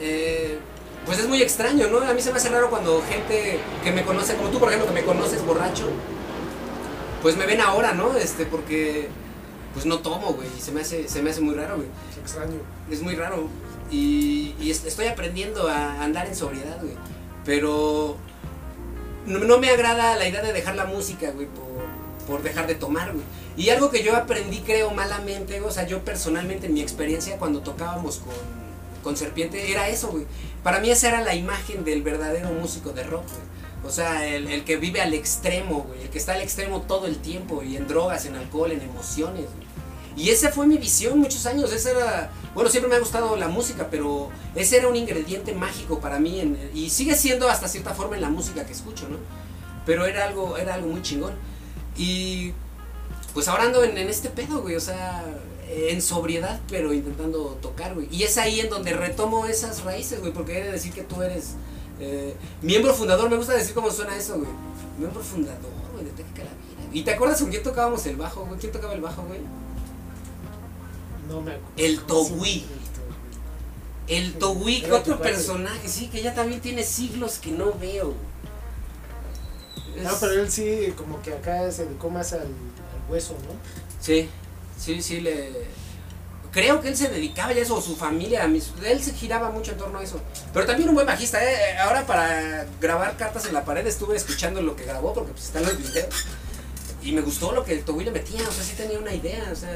eh, 0.00 0.58
pues 1.08 1.18
es 1.18 1.26
muy 1.26 1.42
extraño, 1.42 1.88
¿no? 1.88 1.98
A 2.00 2.12
mí 2.14 2.20
se 2.22 2.30
me 2.30 2.36
hace 2.38 2.48
raro 2.50 2.70
cuando 2.70 3.02
gente 3.08 3.58
que 3.82 3.90
me 3.90 4.04
conoce, 4.04 4.36
como 4.36 4.50
tú, 4.50 4.60
por 4.60 4.68
ejemplo, 4.68 4.86
que 4.88 5.00
me 5.00 5.04
conoces 5.04 5.44
borracho, 5.44 5.88
pues 7.22 7.36
me 7.36 7.46
ven 7.46 7.60
ahora, 7.60 7.92
¿no? 7.94 8.16
Este, 8.16 8.46
porque 8.46 9.08
pues 9.74 9.86
no 9.86 9.98
tomo, 10.00 10.32
güey, 10.34 10.48
y 10.56 10.60
se 10.60 10.70
me 10.72 10.82
hace, 10.82 11.08
se 11.08 11.22
me 11.22 11.30
hace 11.30 11.40
muy 11.40 11.54
raro, 11.54 11.76
güey. 11.76 11.88
Es 12.12 12.18
extraño. 12.18 12.58
Es 12.90 13.02
muy 13.02 13.14
raro. 13.16 13.48
Y, 13.90 14.54
y 14.60 14.70
est- 14.70 14.86
estoy 14.86 15.06
aprendiendo 15.06 15.68
a 15.68 16.02
andar 16.04 16.26
en 16.26 16.36
sobriedad, 16.36 16.78
güey. 16.80 16.94
Pero 17.44 18.16
no, 19.26 19.38
no 19.40 19.58
me 19.58 19.70
agrada 19.70 20.16
la 20.16 20.28
idea 20.28 20.42
de 20.42 20.52
dejar 20.52 20.76
la 20.76 20.84
música, 20.84 21.30
güey, 21.32 21.46
por, 21.46 22.26
por 22.26 22.42
dejar 22.42 22.66
de 22.66 22.74
tomar, 22.74 23.12
güey. 23.12 23.24
Y 23.56 23.70
algo 23.70 23.90
que 23.90 24.02
yo 24.02 24.14
aprendí, 24.16 24.58
creo, 24.60 24.90
malamente, 24.92 25.60
o 25.60 25.70
sea, 25.70 25.86
yo 25.86 26.04
personalmente 26.04 26.66
en 26.66 26.74
mi 26.74 26.80
experiencia 26.80 27.36
cuando 27.38 27.60
tocábamos 27.60 28.18
con, 28.18 28.34
con 29.02 29.16
Serpiente, 29.16 29.70
era 29.70 29.88
eso, 29.88 30.08
güey. 30.08 30.26
Para 30.62 30.80
mí 30.80 30.90
esa 30.90 31.08
era 31.08 31.22
la 31.22 31.34
imagen 31.34 31.84
del 31.84 32.02
verdadero 32.02 32.50
músico 32.50 32.90
de 32.90 33.04
rock, 33.04 33.24
güey. 33.24 33.58
O 33.84 33.90
sea, 33.90 34.26
el, 34.26 34.48
el 34.48 34.64
que 34.64 34.76
vive 34.76 35.00
al 35.00 35.14
extremo, 35.14 35.84
güey. 35.88 36.02
El 36.02 36.10
que 36.10 36.18
está 36.18 36.34
al 36.34 36.42
extremo 36.42 36.82
todo 36.82 37.06
el 37.06 37.18
tiempo, 37.18 37.62
y 37.62 37.76
en 37.76 37.86
drogas, 37.86 38.26
en 38.26 38.36
alcohol, 38.36 38.72
en 38.72 38.82
emociones, 38.82 39.44
güey. 39.44 39.68
Y 40.16 40.30
esa 40.30 40.50
fue 40.50 40.66
mi 40.66 40.78
visión 40.78 41.18
muchos 41.18 41.46
años. 41.46 41.72
Esa 41.72 41.90
era, 41.92 42.30
bueno, 42.54 42.68
siempre 42.68 42.90
me 42.90 42.96
ha 42.96 43.00
gustado 43.00 43.36
la 43.36 43.48
música, 43.48 43.88
pero 43.90 44.30
ese 44.56 44.78
era 44.78 44.88
un 44.88 44.96
ingrediente 44.96 45.54
mágico 45.54 46.00
para 46.00 46.18
mí 46.18 46.56
y 46.74 46.90
sigue 46.90 47.14
siendo 47.14 47.48
hasta 47.48 47.68
cierta 47.68 47.94
forma 47.94 48.16
en 48.16 48.22
la 48.22 48.30
música 48.30 48.66
que 48.66 48.72
escucho, 48.72 49.08
¿no? 49.08 49.18
pero 49.88 50.04
era 50.04 50.26
algo, 50.26 50.58
era 50.58 50.74
algo 50.74 50.88
muy 50.88 51.00
chingón. 51.00 51.32
Y 51.96 52.52
pues 53.32 53.48
ahora 53.48 53.64
ando 53.64 53.82
en, 53.82 53.96
en 53.96 54.08
este 54.08 54.28
pedo, 54.28 54.60
güey, 54.60 54.76
o 54.76 54.80
sea, 54.80 55.24
en 55.70 56.00
sobriedad, 56.00 56.60
pero 56.68 56.92
intentando 56.92 57.58
tocar, 57.60 57.94
güey. 57.94 58.08
Y 58.10 58.22
es 58.22 58.38
ahí 58.38 58.60
en 58.60 58.70
donde 58.70 58.92
retomo 58.92 59.46
esas 59.46 59.84
raíces, 59.84 60.20
güey, 60.20 60.32
porque 60.32 60.52
quiere 60.52 60.72
decir 60.72 60.92
que 60.92 61.02
tú 61.02 61.22
eres 61.22 61.54
eh, 62.00 62.34
miembro 62.62 62.94
fundador, 62.94 63.28
me 63.28 63.36
gusta 63.36 63.54
decir 63.54 63.74
cómo 63.74 63.90
suena 63.90 64.16
eso, 64.16 64.36
güey. 64.36 64.50
Miembro 64.98 65.22
fundador, 65.22 65.70
güey, 65.92 66.04
de 66.06 66.10
Teca 66.12 66.44
la 66.44 66.50
vida. 66.50 66.90
¿Y 66.92 67.02
te 67.02 67.12
acuerdas 67.12 67.40
con 67.40 67.50
quién 67.50 67.62
tocábamos 67.62 68.06
el 68.06 68.16
bajo, 68.16 68.44
güey? 68.46 68.58
¿Quién 68.58 68.72
tocaba 68.72 68.94
el 68.94 69.00
bajo, 69.00 69.22
güey? 69.22 69.40
No 71.28 71.40
me 71.42 71.52
acuerdo. 71.52 71.72
El 71.76 72.00
Togui. 72.00 72.64
El 74.06 74.36
Era 74.84 74.96
otro 74.96 75.20
personaje, 75.20 75.86
sí, 75.86 76.08
que 76.08 76.22
ya 76.22 76.34
también 76.34 76.62
tiene 76.62 76.82
siglos 76.82 77.38
que 77.38 77.50
no 77.50 77.74
veo. 77.74 78.06
güey. 78.06 78.16
Togui. 79.96 80.02
No, 80.02 80.10
pero 80.18 80.32
él 80.32 80.50
sí, 80.50 80.94
como 80.96 81.20
que 81.20 81.34
acá 81.34 81.70
se 81.70 81.84
dedicó 81.84 82.08
más 82.08 82.32
al, 82.32 82.40
al 82.40 83.10
hueso, 83.10 83.34
¿no? 83.34 83.50
Sí, 84.00 84.28
sí, 84.78 85.02
sí, 85.02 85.20
le... 85.20 85.66
Creo 86.50 86.80
que 86.80 86.88
él 86.88 86.96
se 86.96 87.08
dedicaba 87.08 87.52
ya 87.52 87.58
a 87.60 87.62
eso, 87.62 87.74
o 87.76 87.80
su 87.82 87.94
familia, 87.94 88.42
a 88.44 88.48
mis- 88.48 88.72
él 88.82 89.02
se 89.02 89.12
giraba 89.12 89.50
mucho 89.50 89.72
en 89.72 89.78
torno 89.78 89.98
a 89.98 90.02
eso. 90.02 90.18
Pero 90.54 90.64
también 90.64 90.88
un 90.88 90.94
buen 90.94 91.06
bajista, 91.06 91.38
¿eh? 91.44 91.76
Ahora 91.78 92.06
para 92.06 92.66
grabar 92.80 93.16
cartas 93.18 93.44
en 93.46 93.52
la 93.52 93.64
pared 93.66 93.86
estuve 93.86 94.16
escuchando 94.16 94.62
lo 94.62 94.74
que 94.74 94.84
grabó, 94.84 95.12
porque 95.12 95.32
pues 95.32 95.44
están 95.44 95.62
los 95.64 95.76
videos. 95.76 96.14
Y 97.02 97.12
me 97.12 97.20
gustó 97.20 97.52
lo 97.52 97.64
que 97.64 97.74
el 97.74 97.84
Togui 97.84 98.04
le 98.04 98.10
metía, 98.12 98.40
o 98.48 98.50
sea, 98.52 98.64
sí 98.64 98.74
tenía 98.76 98.98
una 98.98 99.12
idea, 99.14 99.50
o 99.52 99.56
sea... 99.56 99.70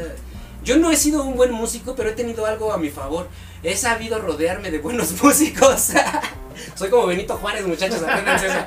Yo 0.64 0.76
no 0.78 0.90
he 0.92 0.96
sido 0.96 1.24
un 1.24 1.36
buen 1.36 1.50
músico, 1.52 1.94
pero 1.96 2.08
he 2.10 2.12
tenido 2.12 2.46
algo 2.46 2.72
a 2.72 2.78
mi 2.78 2.88
favor. 2.88 3.28
He 3.64 3.76
sabido 3.76 4.18
rodearme 4.20 4.70
de 4.70 4.78
buenos 4.78 5.10
músicos. 5.22 5.88
Soy 6.76 6.88
como 6.88 7.06
Benito 7.06 7.36
Juárez, 7.36 7.66
muchachos, 7.66 8.00
apréndanse 8.02 8.46
eso. 8.46 8.58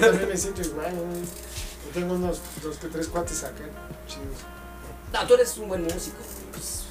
También 0.00 0.28
me 0.28 0.36
siento 0.36 0.62
igual. 0.62 0.92
Yo 0.94 1.90
tengo 1.92 2.14
unos 2.14 2.40
dos 2.62 2.76
que 2.76 2.86
tres 2.86 3.08
cuates 3.08 3.42
acá, 3.42 3.64
chidos. 4.06 4.38
No, 5.12 5.26
tú 5.26 5.34
eres 5.34 5.56
un 5.58 5.68
buen 5.68 5.82
músico. 5.84 6.16
pues, 6.52 6.82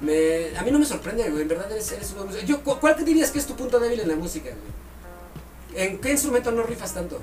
me, 0.00 0.56
a 0.58 0.62
mí 0.62 0.70
no 0.70 0.78
me 0.78 0.86
sorprende, 0.86 1.28
güey. 1.30 1.42
En 1.42 1.48
verdad 1.48 1.70
eres, 1.70 1.90
eres 1.92 2.08
un 2.10 2.16
buen 2.16 2.26
músico. 2.28 2.46
Yo, 2.46 2.62
cu- 2.64 2.78
¿Cuál 2.80 2.96
te 2.96 3.04
dirías 3.04 3.30
que 3.30 3.38
es 3.38 3.46
tu 3.46 3.54
punto 3.56 3.78
débil 3.78 4.00
en 4.00 4.08
la 4.08 4.16
música, 4.16 4.50
güey? 4.50 5.82
¿En 5.86 5.98
qué 6.00 6.12
instrumento 6.12 6.50
no 6.50 6.62
rifas 6.64 6.94
tanto? 6.94 7.18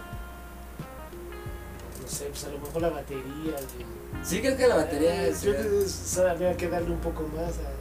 No 2.02 2.08
sé, 2.08 2.26
pues 2.26 2.44
a 2.46 2.50
lo 2.50 2.60
mejor 2.60 2.82
la 2.82 2.90
batería. 2.90 3.24
güey. 3.52 4.24
Sí, 4.24 4.40
creo 4.40 4.56
que 4.56 4.68
la 4.68 4.76
batería 4.78 5.26
Eh, 5.26 5.30
es. 5.30 5.40
Creo 5.40 5.56
que 5.56 5.84
es- 5.86 6.18
habría 6.18 6.56
que 6.56 6.68
darle 6.70 6.92
un 6.92 7.00
poco 7.00 7.24
más 7.36 7.56
a, 7.56 7.72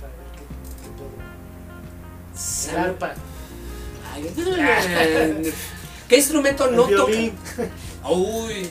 para 0.00 0.12
ver 0.16 0.28
qué, 0.34 0.42
qué. 2.32 2.38
Sal- 2.38 2.74
El 2.74 2.80
arpa. 2.90 3.14
Ay, 4.14 4.32
¿Qué 6.08 6.16
instrumento 6.16 6.70
no 6.70 6.86
violín. 6.86 7.32
Uy, 8.10 8.70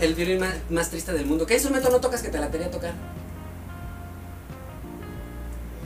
el 0.00 0.14
violín 0.14 0.40
más, 0.40 0.54
más 0.68 0.90
triste 0.90 1.12
del 1.12 1.26
mundo. 1.26 1.46
¿Qué 1.46 1.54
instrumento 1.54 1.90
no 1.90 2.00
tocas 2.00 2.22
que 2.22 2.28
te 2.28 2.38
la 2.38 2.46
a 2.46 2.50
tocar? 2.70 2.92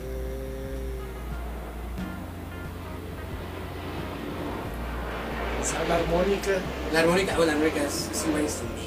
Eh, 0.01 1.07
la 5.87 5.95
armónica. 5.95 6.51
La 6.91 6.99
armónica, 7.01 7.35
oh, 7.37 7.45
la 7.45 7.51
armónica 7.51 7.83
es, 7.83 8.09
es 8.11 8.23
un 8.25 8.31
buen 8.31 8.43
instrumento. 8.43 8.79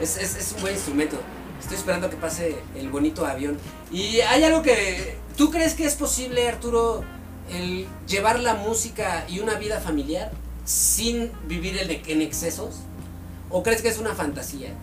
Es, 0.00 0.16
es, 0.16 0.36
es 0.36 0.52
un 0.52 0.60
buen 0.60 0.74
instrumento. 0.74 1.16
Estoy 1.60 1.76
esperando 1.76 2.08
que 2.08 2.16
pase 2.16 2.56
el 2.76 2.88
bonito 2.88 3.26
avión. 3.26 3.58
Y 3.90 4.20
hay 4.20 4.44
algo 4.44 4.62
que. 4.62 5.18
¿Tú 5.36 5.50
crees 5.50 5.74
que 5.74 5.86
es 5.86 5.96
posible, 5.96 6.48
Arturo, 6.48 7.02
el 7.50 7.88
llevar 8.06 8.38
la 8.38 8.54
música 8.54 9.24
y 9.28 9.40
una 9.40 9.54
vida 9.54 9.80
familiar 9.80 10.30
sin 10.64 11.30
vivir 11.48 11.78
en, 11.78 11.90
en 11.90 12.22
excesos? 12.22 12.76
¿O 13.48 13.62
crees 13.62 13.82
que 13.82 13.88
es 13.88 13.98
una 13.98 14.14
fantasía? 14.14 14.74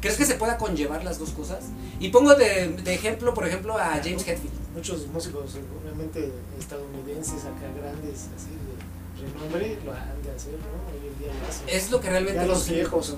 ¿Crees 0.00 0.16
que 0.16 0.24
se 0.24 0.34
pueda 0.34 0.58
conllevar 0.58 1.04
las 1.04 1.18
dos 1.18 1.30
cosas? 1.30 1.64
Y 1.98 2.10
pongo 2.10 2.34
de, 2.34 2.68
de 2.68 2.94
ejemplo, 2.94 3.34
por 3.34 3.46
ejemplo, 3.46 3.76
a 3.76 4.00
James 4.02 4.26
Hetfield. 4.26 4.52
Muchos 4.74 5.06
músicos, 5.08 5.56
obviamente 5.82 6.32
estadounidenses, 6.58 7.40
acá 7.40 7.66
grandes, 7.76 8.28
así 8.36 8.50
de 8.50 9.26
renombre, 9.26 9.78
lo 9.84 9.92
han 9.92 10.22
de 10.22 10.30
hacer, 10.30 10.52
¿no? 10.52 10.92
Hoy 10.92 11.08
en 11.08 11.18
día 11.18 11.28
lo 11.40 11.48
hacen. 11.48 11.68
Es 11.68 11.90
lo 11.90 12.00
que 12.00 12.10
realmente 12.10 12.40
ya 12.40 12.46
los 12.46 12.68
viejos. 12.68 13.16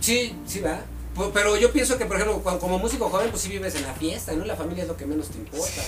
Sí, 0.00 0.36
sí 0.46 0.60
va. 0.60 0.80
Pu- 1.16 1.30
Pero 1.32 1.56
yo 1.56 1.70
pienso 1.72 1.96
que, 1.98 2.06
por 2.06 2.16
ejemplo, 2.16 2.42
como 2.58 2.78
músico 2.78 3.08
joven, 3.08 3.30
pues 3.30 3.42
sí 3.42 3.48
vives 3.48 3.74
en 3.76 3.82
la 3.82 3.94
fiesta, 3.94 4.32
¿no? 4.32 4.44
La 4.44 4.56
familia 4.56 4.82
es 4.82 4.88
lo 4.88 4.96
que 4.96 5.06
menos 5.06 5.28
te 5.28 5.38
importa. 5.38 5.82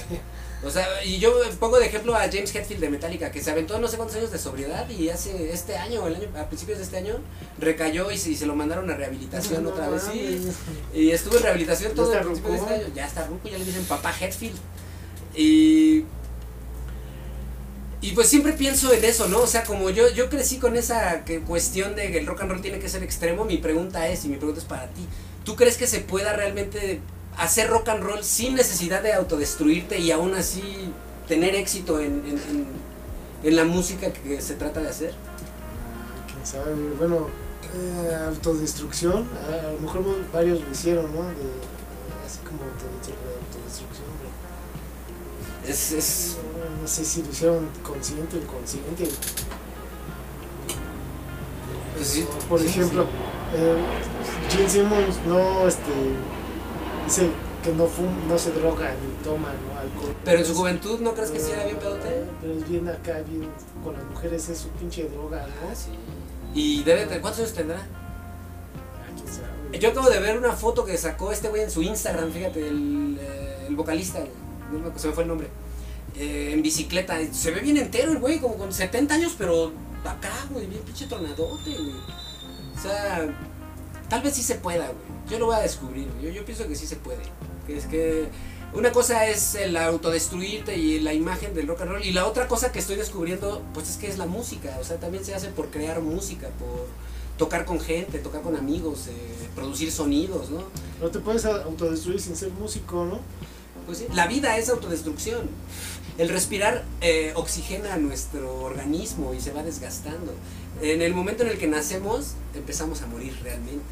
O 0.64 0.70
sea, 0.70 0.86
y 1.04 1.18
yo 1.18 1.32
pongo 1.60 1.78
de 1.78 1.86
ejemplo 1.86 2.14
a 2.14 2.20
James 2.20 2.54
Hetfield 2.54 2.80
de 2.80 2.88
Metallica, 2.88 3.30
que 3.30 3.42
se 3.42 3.50
aventó 3.50 3.78
no 3.78 3.88
sé 3.88 3.96
cuántos 3.98 4.16
años 4.16 4.30
de 4.32 4.38
sobriedad 4.38 4.88
y 4.88 5.10
hace 5.10 5.52
este 5.52 5.76
año, 5.76 6.06
el 6.06 6.16
año 6.16 6.28
a 6.38 6.44
principios 6.46 6.78
de 6.78 6.84
este 6.84 6.96
año, 6.96 7.16
recayó 7.58 8.10
y 8.10 8.16
se, 8.18 8.30
y 8.30 8.36
se 8.36 8.46
lo 8.46 8.54
mandaron 8.54 8.90
a 8.90 8.94
rehabilitación 8.96 9.64
No 9.64 9.70
otra 9.70 9.88
vez. 9.90 10.02
Sí. 10.10 10.48
Y 10.94 11.10
estuvo 11.10 11.36
en 11.36 11.42
rehabilitación 11.42 11.94
todo 11.94 12.12
el 12.12 12.24
principio 12.24 12.52
de 12.52 12.58
este 12.58 12.74
año. 12.74 12.84
Ya 12.94 13.06
está 13.06 13.26
ruco, 13.26 13.48
ya 13.48 13.58
le 13.58 13.64
dicen 13.64 13.84
papá 13.84 14.14
Hetfield. 14.18 14.56
Y. 15.34 16.04
Y 18.02 18.12
pues 18.12 18.28
siempre 18.28 18.52
pienso 18.52 18.92
en 18.92 19.04
eso, 19.04 19.26
¿no? 19.28 19.40
O 19.40 19.46
sea, 19.46 19.64
como 19.64 19.88
yo, 19.90 20.08
yo 20.10 20.28
crecí 20.28 20.58
con 20.58 20.76
esa 20.76 21.24
que- 21.24 21.40
cuestión 21.40 21.96
de 21.96 22.12
que 22.12 22.18
el 22.18 22.26
rock 22.26 22.42
and 22.42 22.50
roll 22.52 22.60
tiene 22.60 22.78
que 22.78 22.88
ser 22.88 23.02
extremo, 23.02 23.44
mi 23.44 23.56
pregunta 23.56 24.06
es, 24.08 24.24
y 24.24 24.28
mi 24.28 24.36
pregunta 24.36 24.60
es 24.60 24.66
para 24.66 24.86
ti, 24.88 25.06
¿tú 25.44 25.56
crees 25.56 25.76
que 25.78 25.86
se 25.86 26.00
pueda 26.00 26.32
realmente 26.34 27.00
hacer 27.38 27.68
rock 27.68 27.88
and 27.88 28.02
roll 28.02 28.22
sin 28.22 28.54
necesidad 28.54 29.02
de 29.02 29.12
autodestruirte 29.14 29.98
y 29.98 30.10
aún 30.10 30.34
así 30.34 30.92
tener 31.26 31.54
éxito 31.54 31.98
en, 32.00 32.22
en, 33.42 33.56
la 33.56 33.64
música 33.64 34.12
que 34.12 34.40
se 34.40 34.54
trata 34.54 34.80
de 34.80 34.88
hacer? 34.88 35.14
quién 36.32 36.46
sabe, 36.46 36.74
bueno, 36.98 37.28
eh, 37.74 38.14
autodestrucción, 38.26 39.26
a, 39.48 39.72
lo 39.72 39.80
mejor 39.80 40.04
varios 40.32 40.60
lo 40.60 40.70
hicieron, 40.70 41.04
¿no? 41.14 41.22
Así 41.22 42.38
como 42.44 42.60
autodestru- 42.60 43.16
de 43.16 43.34
autodestrucción, 43.46 44.06
pero 44.18 44.30
Es, 45.66 45.92
es, 45.92 46.36
no, 46.80 46.86
sé 46.86 47.04
si 47.04 47.22
lo 47.22 47.30
hicieron 47.30 47.68
consciente 47.82 48.36
o 48.36 48.40
inconsciente. 48.40 49.08
pues 51.96 52.06
sí, 52.06 52.26
Por 52.48 52.60
sí, 52.60 52.66
ejemplo, 52.66 53.02
eh, 53.54 53.76
Gene 54.50 54.68
Simmons 54.68 55.18
no, 55.26 55.66
este, 55.66 55.82
dice 57.04 57.30
que 57.64 57.72
no 57.72 57.86
fuma, 57.86 58.12
no 58.28 58.38
se 58.38 58.52
droga 58.52 58.94
ni 58.94 59.24
toma, 59.24 59.48
¿no? 59.48 59.80
Alcohol. 59.80 60.14
Pero 60.24 60.38
en 60.38 60.44
su 60.44 60.54
juventud, 60.54 61.00
¿no 61.00 61.14
crees 61.14 61.32
que 61.32 61.40
sí 61.40 61.50
era 61.50 61.64
bien 61.64 61.78
pedote? 61.78 62.24
Pero 62.40 62.52
es 62.52 62.68
bien 62.68 62.88
acá, 62.88 63.20
bien, 63.28 63.48
con 63.82 63.94
las 63.94 64.04
mujeres 64.04 64.48
es 64.48 64.58
su 64.58 64.68
pinche 64.68 65.08
droga, 65.08 65.46
¿no? 65.48 65.68
Ah, 65.68 65.74
sí. 65.74 65.90
Y 66.54 66.84
debe 66.84 67.06
de, 67.06 67.20
¿cuántos 67.20 67.40
años 67.40 67.54
tendrá? 67.54 67.78
Ah. 67.80 69.76
Yo 69.76 69.88
acabo 69.88 70.08
de 70.08 70.20
ver 70.20 70.38
una 70.38 70.52
foto 70.52 70.84
que 70.84 70.96
sacó 70.96 71.32
este 71.32 71.48
güey 71.48 71.62
en 71.62 71.70
su 71.72 71.82
Instagram, 71.82 72.30
fíjate, 72.30 72.68
el, 72.68 73.18
eh, 73.20 73.66
el 73.68 73.74
vocalista, 73.74 74.20
güey, 74.20 74.45
no 74.72 74.98
se 74.98 75.08
me 75.08 75.14
fue 75.14 75.22
el 75.24 75.28
nombre, 75.28 75.48
eh, 76.16 76.50
en 76.52 76.62
bicicleta, 76.62 77.18
se 77.32 77.50
ve 77.50 77.60
bien 77.60 77.76
entero 77.76 78.12
el 78.12 78.18
güey, 78.18 78.38
como 78.38 78.56
con 78.56 78.72
70 78.72 79.14
años, 79.14 79.34
pero 79.36 79.72
acá, 80.04 80.32
güey, 80.50 80.66
bien 80.66 80.82
pinche 80.82 81.06
tornadote, 81.06 81.70
güey. 81.70 81.94
O 82.76 82.80
sea, 82.80 83.28
tal 84.08 84.22
vez 84.22 84.34
sí 84.34 84.42
se 84.42 84.56
pueda, 84.56 84.86
güey. 84.86 84.98
Yo 85.28 85.38
lo 85.38 85.46
voy 85.46 85.56
a 85.56 85.60
descubrir, 85.60 86.08
yo, 86.22 86.30
yo 86.30 86.44
pienso 86.44 86.66
que 86.68 86.74
sí 86.74 86.86
se 86.86 86.96
puede. 86.96 87.22
Que 87.66 87.76
es 87.76 87.86
que 87.86 88.28
una 88.72 88.92
cosa 88.92 89.26
es 89.26 89.54
el 89.54 89.76
autodestruirte 89.76 90.76
y 90.76 91.00
la 91.00 91.12
imagen 91.14 91.54
del 91.54 91.66
rock 91.66 91.82
and 91.82 91.90
roll, 91.92 92.04
y 92.04 92.12
la 92.12 92.26
otra 92.26 92.48
cosa 92.48 92.72
que 92.72 92.78
estoy 92.78 92.96
descubriendo, 92.96 93.62
pues 93.74 93.90
es 93.90 93.96
que 93.96 94.08
es 94.08 94.18
la 94.18 94.26
música, 94.26 94.76
o 94.80 94.84
sea, 94.84 94.98
también 94.98 95.24
se 95.24 95.34
hace 95.34 95.48
por 95.48 95.68
crear 95.70 96.00
música, 96.00 96.48
por 96.58 96.86
tocar 97.38 97.64
con 97.64 97.80
gente, 97.80 98.18
tocar 98.18 98.42
con 98.42 98.56
amigos, 98.56 99.06
eh, 99.08 99.48
producir 99.54 99.92
sonidos, 99.92 100.50
¿no? 100.50 100.62
No 101.00 101.10
te 101.10 101.20
puedes 101.20 101.44
autodestruir 101.44 102.20
sin 102.20 102.36
ser 102.36 102.50
músico, 102.50 103.04
¿no? 103.04 103.20
Pues 103.86 103.98
sí, 103.98 104.06
la 104.12 104.26
vida 104.26 104.56
es 104.58 104.68
autodestrucción. 104.68 105.48
El 106.18 106.28
respirar 106.28 106.84
eh, 107.00 107.32
oxigena 107.36 107.96
nuestro 107.98 108.60
organismo 108.62 109.34
y 109.34 109.40
se 109.40 109.52
va 109.52 109.62
desgastando. 109.62 110.32
En 110.82 111.02
el 111.02 111.14
momento 111.14 111.42
en 111.42 111.50
el 111.50 111.58
que 111.58 111.66
nacemos, 111.66 112.32
empezamos 112.54 113.02
a 113.02 113.06
morir 113.06 113.38
realmente. 113.42 113.84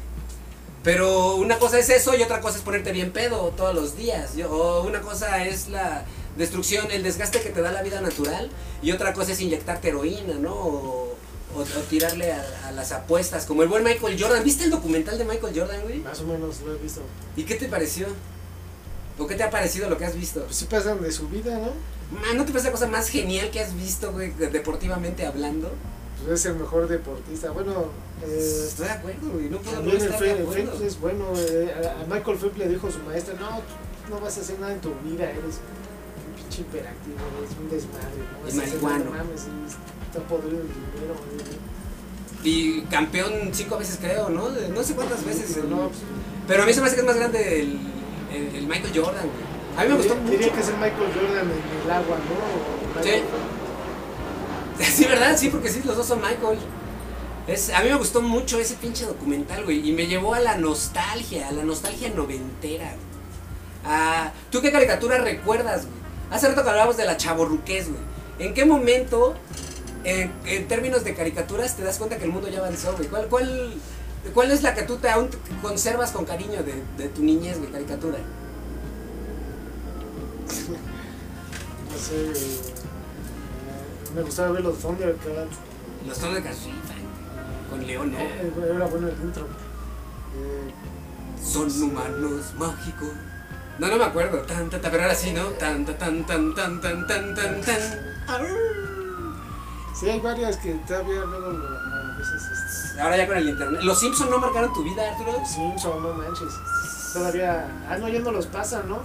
Pero 0.83 1.35
una 1.35 1.57
cosa 1.57 1.79
es 1.79 1.89
eso 1.89 2.15
y 2.15 2.21
otra 2.21 2.41
cosa 2.41 2.57
es 2.57 2.63
ponerte 2.63 2.91
bien 2.91 3.11
pedo 3.11 3.53
todos 3.57 3.73
los 3.73 3.97
días. 3.97 4.35
Yo- 4.35 4.51
o 4.51 4.83
una 4.85 5.01
cosa 5.01 5.43
es 5.45 5.67
la 5.69 6.05
destrucción, 6.37 6.91
el 6.91 7.01
desgaste 7.01 7.41
que 7.41 7.49
te 7.49 7.61
da 7.61 7.71
la 7.71 7.81
vida 7.81 8.01
natural 8.01 8.49
y 8.83 8.91
otra 8.91 9.13
cosa 9.13 9.31
es 9.31 9.39
inyectarte 9.41 9.87
heroína, 9.89 10.35
¿no? 10.35 10.53
O, 10.53 11.15
o- 11.55 11.59
o 11.61 11.81
tirarle 11.89 12.33
a, 12.33 12.67
a 12.67 12.71
las 12.71 12.91
apuestas, 12.91 13.45
como 13.45 13.63
el 13.63 13.69
buen 13.69 13.83
Michael 13.83 14.21
Jordan. 14.21 14.43
¿Viste 14.43 14.65
el 14.65 14.69
documental 14.71 15.17
de 15.17 15.25
Michael 15.25 15.57
Jordan, 15.59 15.81
güey? 15.83 15.99
Más 15.99 16.19
o 16.19 16.25
menos 16.25 16.59
lo 16.61 16.73
he 16.75 16.77
visto. 16.77 17.01
¿Y 17.35 17.43
qué 17.43 17.55
te 17.55 17.67
pareció? 17.67 18.07
¿O 19.17 19.27
qué 19.27 19.35
te 19.35 19.43
ha 19.43 19.49
parecido 19.49 19.89
lo 19.89 19.97
que 19.97 20.05
has 20.05 20.15
visto? 20.15 20.43
Pues 20.43 20.55
sí 20.57 20.65
pasan 20.65 21.01
de 21.01 21.11
su 21.11 21.27
vida, 21.29 21.57
¿no? 21.57 21.71
Man, 22.19 22.37
¿no 22.37 22.43
te 22.45 22.51
parece 22.51 22.67
la 22.67 22.71
cosa 22.73 22.87
más 22.87 23.07
genial 23.09 23.49
que 23.49 23.59
has 23.61 23.75
visto, 23.75 24.11
güey, 24.11 24.31
deportivamente 24.31 25.25
hablando? 25.25 25.71
Pues 26.25 26.39
es 26.41 26.45
el 26.47 26.55
mejor 26.55 26.87
deportista. 26.87 27.51
Bueno, 27.51 27.85
eh, 28.25 28.65
Estoy 28.67 28.85
de 28.87 28.91
acuerdo, 28.91 29.29
güey, 29.31 29.49
no 29.49 29.57
puedo 29.59 29.77
no 29.77 29.81
también 29.81 29.97
el 29.97 30.03
estar 30.03 30.19
de 30.21 30.31
el 30.31 30.41
acuerdo. 30.43 30.71
Phelps 30.71 30.81
es 30.85 30.99
bueno. 30.99 31.25
eh, 31.37 31.73
a 32.01 32.13
Michael 32.13 32.37
Phelps 32.37 32.57
le 32.57 32.67
dijo 32.69 32.87
a 32.87 32.91
su 32.91 32.99
maestra, 32.99 33.33
no, 33.39 33.47
tú 33.49 34.13
no 34.13 34.19
vas 34.19 34.37
a 34.37 34.41
hacer 34.41 34.59
nada 34.59 34.73
en 34.73 34.81
tu 34.81 34.93
vida, 35.03 35.29
eres 35.29 35.43
un 35.55 36.35
pinche 36.43 36.61
hiperactivo, 36.61 37.17
güey, 37.37 37.49
es 37.49 37.57
un 37.57 37.69
desmadre, 37.69 38.21
¿no? 38.41 38.47
Ese 38.47 38.57
marihuano. 38.57 39.05
No 39.05 39.11
mames, 39.11 39.41
está 40.07 40.19
podrido 40.27 40.61
el 40.61 40.67
dinero, 40.67 41.15
güey. 41.15 41.65
Y 42.43 42.81
campeón 42.83 43.31
cinco 43.53 43.77
veces 43.77 43.97
creo, 43.99 44.29
¿no? 44.29 44.49
De- 44.51 44.69
No 44.69 44.83
sé 44.83 44.93
cuántas 44.93 45.25
veces. 45.25 45.51
Pero 45.55 45.67
no, 45.67 45.87
pues, 45.87 45.99
Pero 46.47 46.63
a 46.63 46.65
mí 46.67 46.73
se 46.73 46.81
me 46.81 46.87
hace 46.87 46.95
que 46.95 47.01
es 47.01 47.07
más 47.07 47.15
grande 47.15 47.61
el, 47.61 47.79
el- 48.35 48.55
el 48.55 48.67
Michael 48.67 48.91
Jordan, 48.95 49.23
güey. 49.25 49.55
A 49.77 49.83
mí 49.83 49.89
me 49.89 49.95
gustó 49.95 50.13
diría, 50.15 50.29
diría 50.31 50.47
mucho. 50.47 50.55
que 50.55 50.61
es 50.61 50.67
el 50.69 50.75
Michael 50.75 51.11
Jordan 51.13 51.51
en 51.51 51.85
el 51.85 51.91
agua, 51.91 52.17
¿no? 52.17 53.03
Sí. 53.03 53.09
Sí, 54.79 55.05
¿verdad? 55.05 55.37
Sí, 55.37 55.49
porque 55.49 55.69
sí, 55.69 55.81
los 55.85 55.95
dos 55.95 56.05
son 56.05 56.19
Michael. 56.21 56.59
Es, 57.47 57.69
a 57.73 57.81
mí 57.81 57.89
me 57.89 57.95
gustó 57.95 58.21
mucho 58.21 58.59
ese 58.59 58.75
pinche 58.75 59.05
documental, 59.05 59.63
güey. 59.63 59.87
Y 59.87 59.93
me 59.93 60.07
llevó 60.07 60.33
a 60.33 60.39
la 60.39 60.57
nostalgia, 60.57 61.47
a 61.47 61.51
la 61.51 61.63
nostalgia 61.63 62.09
noventera. 62.09 62.85
güey. 62.85 63.05
Ah, 63.85 64.31
¿Tú 64.51 64.61
qué 64.61 64.71
caricatura 64.71 65.17
recuerdas, 65.19 65.83
güey? 65.85 65.95
Hace 66.31 66.47
rato 66.49 66.63
que 66.63 66.69
hablábamos 66.69 66.97
de 66.97 67.05
la 67.05 67.17
chaborruqués, 67.17 67.87
güey. 67.87 68.01
¿En 68.39 68.53
qué 68.53 68.65
momento, 68.65 69.35
en, 70.03 70.31
en 70.45 70.67
términos 70.67 71.03
de 71.05 71.13
caricaturas, 71.13 71.77
te 71.77 71.83
das 71.83 71.97
cuenta 71.97 72.17
que 72.17 72.25
el 72.25 72.31
mundo 72.31 72.49
ya 72.49 72.59
avanzó, 72.59 72.93
güey? 72.97 73.07
¿Cuál, 73.07 73.27
cuál, 73.27 73.73
¿Cuál 74.33 74.51
es 74.51 74.63
la 74.63 74.73
que 74.73 74.83
tú 74.83 74.97
te 74.97 75.09
aún 75.09 75.29
conservas 75.61 76.11
con 76.11 76.25
cariño 76.25 76.63
de, 76.63 76.83
de 76.97 77.09
tu 77.09 77.23
niñez, 77.23 77.57
mi 77.59 77.67
caricatura? 77.67 78.17
no 81.91 81.97
sé, 81.97 82.31
eh, 82.31 82.61
me 84.15 84.21
gustaba 84.21 84.51
ver 84.51 84.63
los 84.63 84.77
Thundercats. 84.79 85.57
Los 86.07 86.17
Thundercats, 86.19 86.57
sí, 86.57 86.71
con 87.69 87.85
León, 87.85 88.11
¿no? 88.11 88.19
Eh, 88.19 88.41
eh, 88.41 88.71
era 88.75 88.85
bueno 88.87 89.07
el 89.07 89.21
intro. 89.21 89.47
Son 91.41 91.71
humanos 91.83 92.53
mágicos. 92.57 93.11
No, 93.79 93.87
no 93.87 93.97
me 93.97 94.03
acuerdo. 94.05 94.39
Tan, 94.39 94.69
tan, 94.69 94.81
tan, 94.81 94.91
pero 94.91 95.03
ahora 95.03 95.15
sí, 95.15 95.31
¿no? 95.31 95.45
Tan, 95.51 95.85
tan, 95.85 95.97
tan, 95.97 96.25
tan, 96.25 96.53
tan, 96.55 96.81
tan, 96.81 97.07
tan, 97.07 97.35
tan. 97.61 97.79
Sí, 99.93 100.09
hay 100.09 100.19
varias 100.19 100.57
que 100.57 100.73
todavía 100.87 101.23
luego 101.23 101.51
Ahora 103.01 103.17
ya 103.17 103.27
con 103.27 103.37
el 103.37 103.49
internet. 103.49 103.81
Los 103.83 103.99
Simpsons 103.99 104.29
no 104.29 104.39
marcaron 104.39 104.73
tu 104.73 104.83
vida, 104.83 105.09
Arturo. 105.11 105.41
Simpson, 105.45 106.01
no 106.01 106.13
manches. 106.13 106.53
Todavía. 107.13 107.67
Ah, 107.89 107.97
no, 107.97 108.07
ya 108.09 108.19
no 108.19 108.31
los 108.31 108.45
pasan, 108.47 108.87
¿no? 108.89 108.99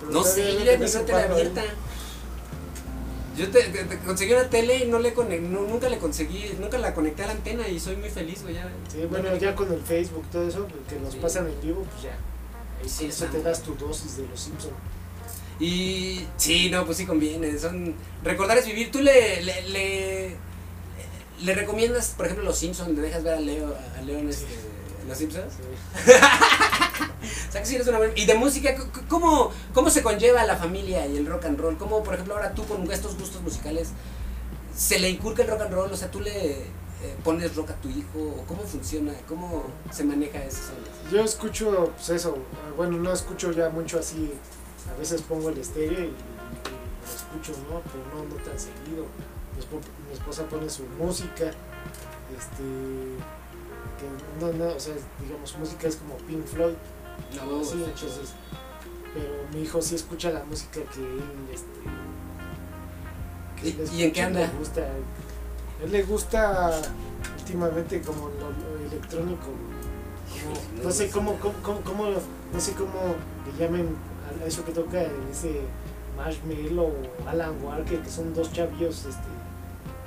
Pero 0.00 0.12
No 0.12 0.24
sé, 0.24 0.52
yo 0.54 0.58
ya 0.64 0.72
que 0.72 0.78
ni 0.78 0.84
ahí. 1.12 1.24
abierta. 1.30 1.62
Yo 3.36 3.48
te, 3.50 3.62
te- 3.64 3.84
te 3.84 3.98
conseguí 4.00 4.32
una 4.32 4.50
tele 4.50 4.84
y 4.84 4.88
no 4.88 4.98
le 4.98 5.14
conec- 5.14 5.40
no- 5.40 5.62
nunca 5.62 5.88
le 5.88 5.98
conseguí, 5.98 6.54
nunca 6.58 6.76
la 6.78 6.92
conecté 6.94 7.22
a 7.22 7.26
la 7.26 7.32
antena 7.32 7.66
y 7.68 7.78
soy 7.80 7.96
muy 7.96 8.10
feliz, 8.10 8.42
güey. 8.42 8.54
Ya, 8.54 8.70
Sí, 8.90 9.06
bueno, 9.08 9.34
ya 9.36 9.54
con 9.54 9.72
el 9.72 9.80
Facebook, 9.80 10.24
todo 10.30 10.46
eso, 10.46 10.66
que 10.88 10.98
los 11.00 11.12
Sí. 11.14 11.18
pasan 11.22 11.46
en 11.46 11.60
vivo, 11.60 11.86
pues 11.90 12.02
ya. 12.02 12.10
Ahí 12.82 12.88
Sí, 12.88 13.06
eso 13.06 13.26
te 13.26 13.40
das 13.42 13.62
tu 13.62 13.74
dosis 13.76 14.16
de 14.16 14.26
los 14.26 14.40
Simpsons. 14.40 14.74
Y 15.58 16.26
sí, 16.36 16.70
no, 16.70 16.84
pues 16.84 16.98
sí 16.98 17.06
conviene. 17.06 17.56
Son 17.58 17.94
recordar 18.24 18.58
es 18.58 18.66
vivir. 18.66 18.90
¿Tú 18.90 19.00
le, 19.00 19.42
le, 19.42 19.62
le, 19.68 20.36
le 21.42 21.54
recomiendas, 21.54 22.10
por 22.16 22.26
ejemplo, 22.26 22.44
los 22.44 22.58
Simpsons? 22.58 22.90
¿Le 22.96 23.02
dejas 23.02 23.22
ver 23.22 23.34
a 23.34 23.40
Leo, 23.40 23.74
a 23.98 24.02
León 24.02 24.28
este, 24.28 24.46
los 25.08 25.18
Simpsons? 25.18 25.52
Sí. 25.54 26.12
O 27.48 27.52
sea, 27.52 27.62
que 27.62 27.74
eres 27.74 27.86
una 27.88 27.98
buena- 27.98 28.12
Y 28.16 28.26
de 28.26 28.34
música, 28.34 28.74
¿cómo, 29.08 29.50
¿cómo 29.74 29.90
se 29.90 30.02
conlleva 30.02 30.44
la 30.44 30.56
familia 30.56 31.06
y 31.06 31.16
el 31.16 31.26
rock 31.26 31.46
and 31.46 31.58
roll? 31.58 31.76
¿Cómo, 31.76 32.02
por 32.04 32.14
ejemplo, 32.14 32.34
ahora 32.34 32.54
tú 32.54 32.64
con 32.64 32.88
estos 32.90 33.18
gustos 33.18 33.42
musicales, 33.42 33.88
se 34.76 34.98
le 35.00 35.10
inculca 35.10 35.42
el 35.42 35.48
rock 35.48 35.62
and 35.62 35.72
roll? 35.74 35.92
O 35.92 35.96
sea, 35.96 36.10
¿tú 36.10 36.20
le 36.20 36.52
eh, 36.52 36.64
pones 37.24 37.54
rock 37.56 37.70
a 37.70 37.74
tu 37.74 37.88
hijo? 37.88 38.18
¿O 38.18 38.44
cómo 38.46 38.62
funciona? 38.62 39.12
¿Cómo 39.28 39.64
se 39.92 40.04
maneja 40.04 40.42
eso? 40.44 40.70
Yo 41.12 41.22
escucho, 41.24 41.92
pues 41.96 42.08
eso, 42.10 42.36
eh, 42.36 42.72
bueno, 42.76 42.96
no 42.98 43.12
escucho 43.12 43.50
ya 43.52 43.68
mucho 43.68 43.98
así, 43.98 44.32
a 44.94 44.98
veces 44.98 45.20
pongo 45.22 45.48
el 45.50 45.58
estéreo 45.58 46.00
y, 46.00 46.04
y 46.04 46.08
lo 46.08 47.14
escucho, 47.14 47.52
¿no? 47.68 47.80
Pero 47.90 48.04
no, 48.14 48.28
no 48.36 48.42
tan 48.44 48.58
seguido. 48.58 49.06
Mi, 49.60 49.66
espo- 49.66 49.80
mi 50.08 50.12
esposa 50.14 50.44
pone 50.48 50.68
su 50.70 50.84
música, 50.98 51.44
este, 52.36 52.62
que 53.98 54.06
no, 54.40 54.52
no, 54.52 54.74
o 54.74 54.80
sea, 54.80 54.94
digamos, 55.22 55.56
música 55.58 55.88
es 55.88 55.96
como 55.96 56.16
Pink 56.18 56.46
Floyd, 56.46 56.74
No, 57.34 57.62
sí, 57.64 57.82
está 57.82 57.94
chido. 57.94 58.10
entonces, 58.12 58.34
pero 59.12 59.28
mi 59.52 59.62
hijo 59.62 59.82
sí 59.82 59.94
escucha 59.96 60.30
la 60.30 60.44
música 60.44 60.80
que 60.94 61.00
él, 61.00 61.22
este, 61.52 61.80
que 63.60 63.68
¿Y- 63.68 63.98
y 64.00 64.02
en 64.04 64.12
qué 64.12 64.20
escucha, 64.20 64.26
anda? 64.26 64.40
Le 64.40 64.58
gusta, 64.58 64.80
a 64.80 65.84
él 65.84 65.92
le 65.92 66.02
gusta 66.04 66.82
últimamente 67.38 68.00
como 68.02 68.28
lo, 68.28 68.50
lo 68.50 68.86
electrónico, 68.86 69.46
como- 69.46 70.84
no 70.84 70.90
sé 70.90 71.10
cómo, 71.10 71.34
cómo, 71.38 71.54
cómo, 71.62 71.80
cómo- 71.82 72.06
no 72.52 72.60
sé 72.60 72.72
cómo 72.72 73.14
le 73.46 73.58
llamen 73.64 73.88
a 74.42 74.44
eso 74.46 74.64
que 74.64 74.72
toca 74.72 75.02
ese 75.30 75.60
Marshmello 76.16 76.84
o 76.84 76.94
Alan 77.28 77.62
Walker, 77.62 78.00
que 78.00 78.10
son 78.10 78.32
dos 78.34 78.52
chavillos, 78.52 79.04
este, 79.06 79.28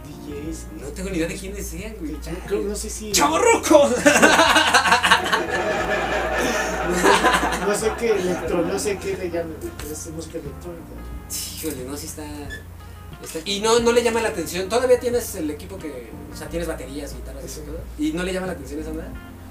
DJs. 0.04 0.82
No 0.82 0.88
tengo 0.89 1.10
ni 1.10 1.18
idea 1.18 1.28
de 1.28 1.36
quiénes 1.36 1.66
sean, 1.68 1.96
güey. 2.00 2.13
que- 2.20 2.32
creo- 2.48 2.62
no 2.63 2.76
sé 2.76 2.89
si... 2.89 3.12
¡Chavorruco! 3.12 3.89
No, 7.60 7.68
no 7.68 7.76
sé 7.76 7.92
qué 8.00 8.12
electro, 8.12 8.62
no 8.66 8.78
sé 8.80 8.98
qué 8.98 9.18
le 9.18 9.30
llaman, 9.30 9.56
es 9.89 10.10
música 10.12 10.38
electrónica. 10.38 10.94
Híjole, 11.58 11.86
no, 11.86 11.98
sí 11.98 12.06
está, 12.08 12.24
está- 13.24 13.39
Y 13.50 13.62
no, 13.62 13.80
no 13.80 13.92
le 13.92 14.04
llama 14.04 14.22
la 14.22 14.30
atención. 14.30 14.68
¿Todavía 14.70 15.00
tienes 15.00 15.34
el 15.36 15.50
equipo 15.50 15.78
que. 15.78 16.10
O 16.32 16.36
sea, 16.36 16.48
tienes 16.50 16.68
baterías, 16.68 17.13
guitarras 17.16 17.46
y 17.46 17.50
Sí. 17.50 17.62
todo? 17.66 17.80
¿Y 17.98 18.12
no 18.12 18.24
le 18.24 18.34
llama 18.34 18.48
la 18.48 18.54
atención 18.54 18.80
esa 18.82 18.89
onda? 18.92 19.08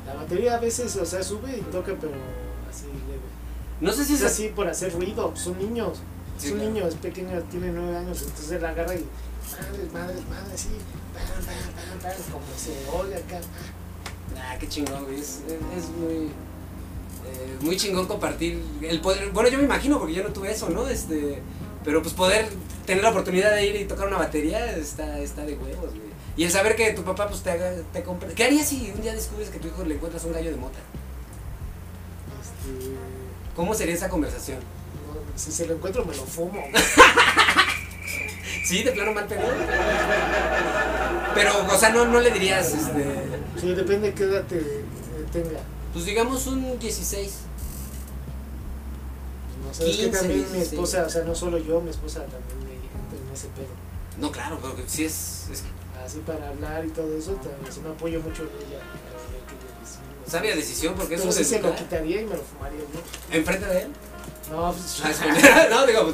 La 0.07 0.15
batería 0.15 0.57
a 0.57 0.61
veces, 0.61 0.95
o 0.97 1.07
sea, 1.07 1.23
sube 1.23 1.57
y 1.57 1.61
toca, 1.73 1.93
pero 2.01 2.13
así 2.71 2.87
leve. 2.87 3.21
No 3.81 3.93
sé 3.93 4.05
si 4.05 4.15
Es 4.15 4.21
es 4.21 4.27
así 4.27 4.49
por 4.49 4.69
hacer 4.69 4.93
ruido, 4.93 5.33
son 5.35 5.59
niños. 5.59 5.99
Sí, 6.39 6.47
es 6.49 6.53
un 6.53 6.59
claro. 6.59 6.73
niño, 6.75 6.87
es 6.89 6.95
pequeño, 6.97 7.41
tiene 7.51 7.73
nueve 7.73 7.97
años, 7.97 8.23
entonces 8.23 8.61
la 8.61 8.71
agarra 8.71 8.95
y 8.95 9.05
madre, 9.53 9.89
madre, 9.93 10.17
madre, 10.31 10.55
así, 10.55 10.69
pam, 11.15 11.25
pam, 11.45 12.01
pam, 12.01 12.13
pam, 12.13 12.23
como 12.33 12.45
se 12.57 12.73
oye 12.91 13.17
acá. 13.17 13.41
Ah, 14.37 14.57
qué 14.59 14.69
chingón, 14.69 15.05
güey. 15.05 15.21
Es, 15.21 15.41
es- 15.47 15.79
es 15.85 15.89
muy. 15.91 16.27
eh, 17.27 17.57
muy 17.61 17.77
chingón 17.77 18.07
compartir 18.07 18.63
el 18.83 19.01
poder. 19.01 19.31
Bueno, 19.31 19.49
yo 19.49 19.59
me 19.59 19.65
imagino, 19.65 19.99
porque 19.99 20.15
yo 20.15 20.23
no 20.23 20.31
tuve 20.33 20.51
eso, 20.53 20.69
¿no? 20.71 20.89
Este. 20.89 21.41
Pero 21.85 22.01
pues 22.03 22.15
poder 22.15 22.49
tener 22.87 23.03
la 23.03 23.11
oportunidad 23.11 23.53
de 23.55 23.67
ir 23.67 23.77
y 23.77 23.85
tocar 23.87 24.07
una 24.07 24.17
batería 24.19 24.77
está, 24.77 25.19
está 25.19 25.45
de 25.45 25.55
huevos, 25.55 25.91
güey. 25.91 26.13
Y 26.37 26.45
el 26.45 26.51
saber 26.51 26.77
que 26.77 26.93
tu 26.93 27.03
papá 27.03 27.29
pues 27.29 27.43
te 27.43 27.51
haga, 27.51 27.73
te 27.93 28.03
compre. 28.05 28.33
¿Qué 28.35 28.45
harías 28.45 28.69
si 28.69 28.91
un 28.95 29.03
día 29.03 29.13
descubres 29.13 29.49
que 29.51 29.59
tu 29.59 29.69
hijo 29.69 29.85
le 29.85 29.95
encuentras 29.97 30.25
un 30.25 30.33
gallo 30.33 30.51
de 30.51 30.57
mota? 30.57 30.79
Este, 32.41 32.95
¿Cómo 33.57 33.75
sería 33.75 33.95
esa 33.95 34.09
conversación? 34.09 34.59
no, 34.59 35.21
si 35.39 35.51
se 35.53 35.67
lo 35.67 35.75
encuentro 35.75 36.05
me 36.05 36.15
lo 36.17 36.25
fumo. 36.25 36.63
Sí, 38.63 38.83
de 38.83 38.93
plano 38.93 39.13
mal 39.13 39.27
pedo. 39.27 39.41
Pero, 41.35 41.67
o 41.67 41.79
sea, 41.79 41.91
no, 41.91 42.07
no 42.07 42.21
le 42.21 42.31
dirías, 42.31 42.73
este. 42.73 43.05
Sí, 43.61 43.75
depende 43.75 44.09
de 44.09 44.15
qué 44.15 44.25
edad 44.25 44.45
te, 44.45 44.59
eh, 44.59 44.85
tenga. 45.33 45.61
Pues 45.93 46.05
digamos 46.05 46.47
un 46.47 46.79
16. 46.79 47.33
No 49.67 49.75
sé, 49.75 49.91
es 49.91 49.97
que 49.97 50.03
15, 50.05 50.19
también 50.19 50.39
mi 50.41 50.45
16. 50.59 50.73
esposa, 50.73 51.05
o 51.07 51.11
sea, 51.11 51.25
no 51.25 51.35
solo 51.35 51.59
yo, 51.59 51.81
mi 51.81 51.91
esposa 51.91 52.21
también 52.21 52.59
me 52.59 52.75
entra 52.75 53.29
en 53.29 53.35
ese 53.35 53.49
pedo. 53.49 53.69
No, 54.19 54.31
claro, 54.31 54.59
porque 54.61 54.85
sí 54.87 55.05
es. 55.05 55.49
es 55.51 55.63
Así 56.05 56.19
para 56.19 56.49
hablar 56.49 56.85
y 56.85 56.89
todo 56.89 57.17
eso, 57.17 57.33
también, 57.33 57.73
sí 57.73 57.81
me 57.81 57.91
apoyo 57.91 58.21
mucho 58.21 58.43
en 58.43 58.49
ella. 58.49 58.81
sabia 60.27 60.57
decisión, 60.57 60.95
porque 60.95 61.15
eso 61.15 61.25
Pero 61.25 61.33
sí 61.37 61.45
se 61.45 61.61
lo 61.61 61.75
quitaría 61.77 62.23
y 62.23 62.25
me 62.25 62.37
lo 62.37 62.43
fumaría 62.43 62.81
yo. 62.81 63.37
¿Enfrente 63.37 63.67
de 63.67 63.83
él? 63.83 63.89
No, 64.51 64.73
pues, 64.73 65.01
Ah, 65.05 65.67
no, 65.71 65.87
digo, 65.87 66.13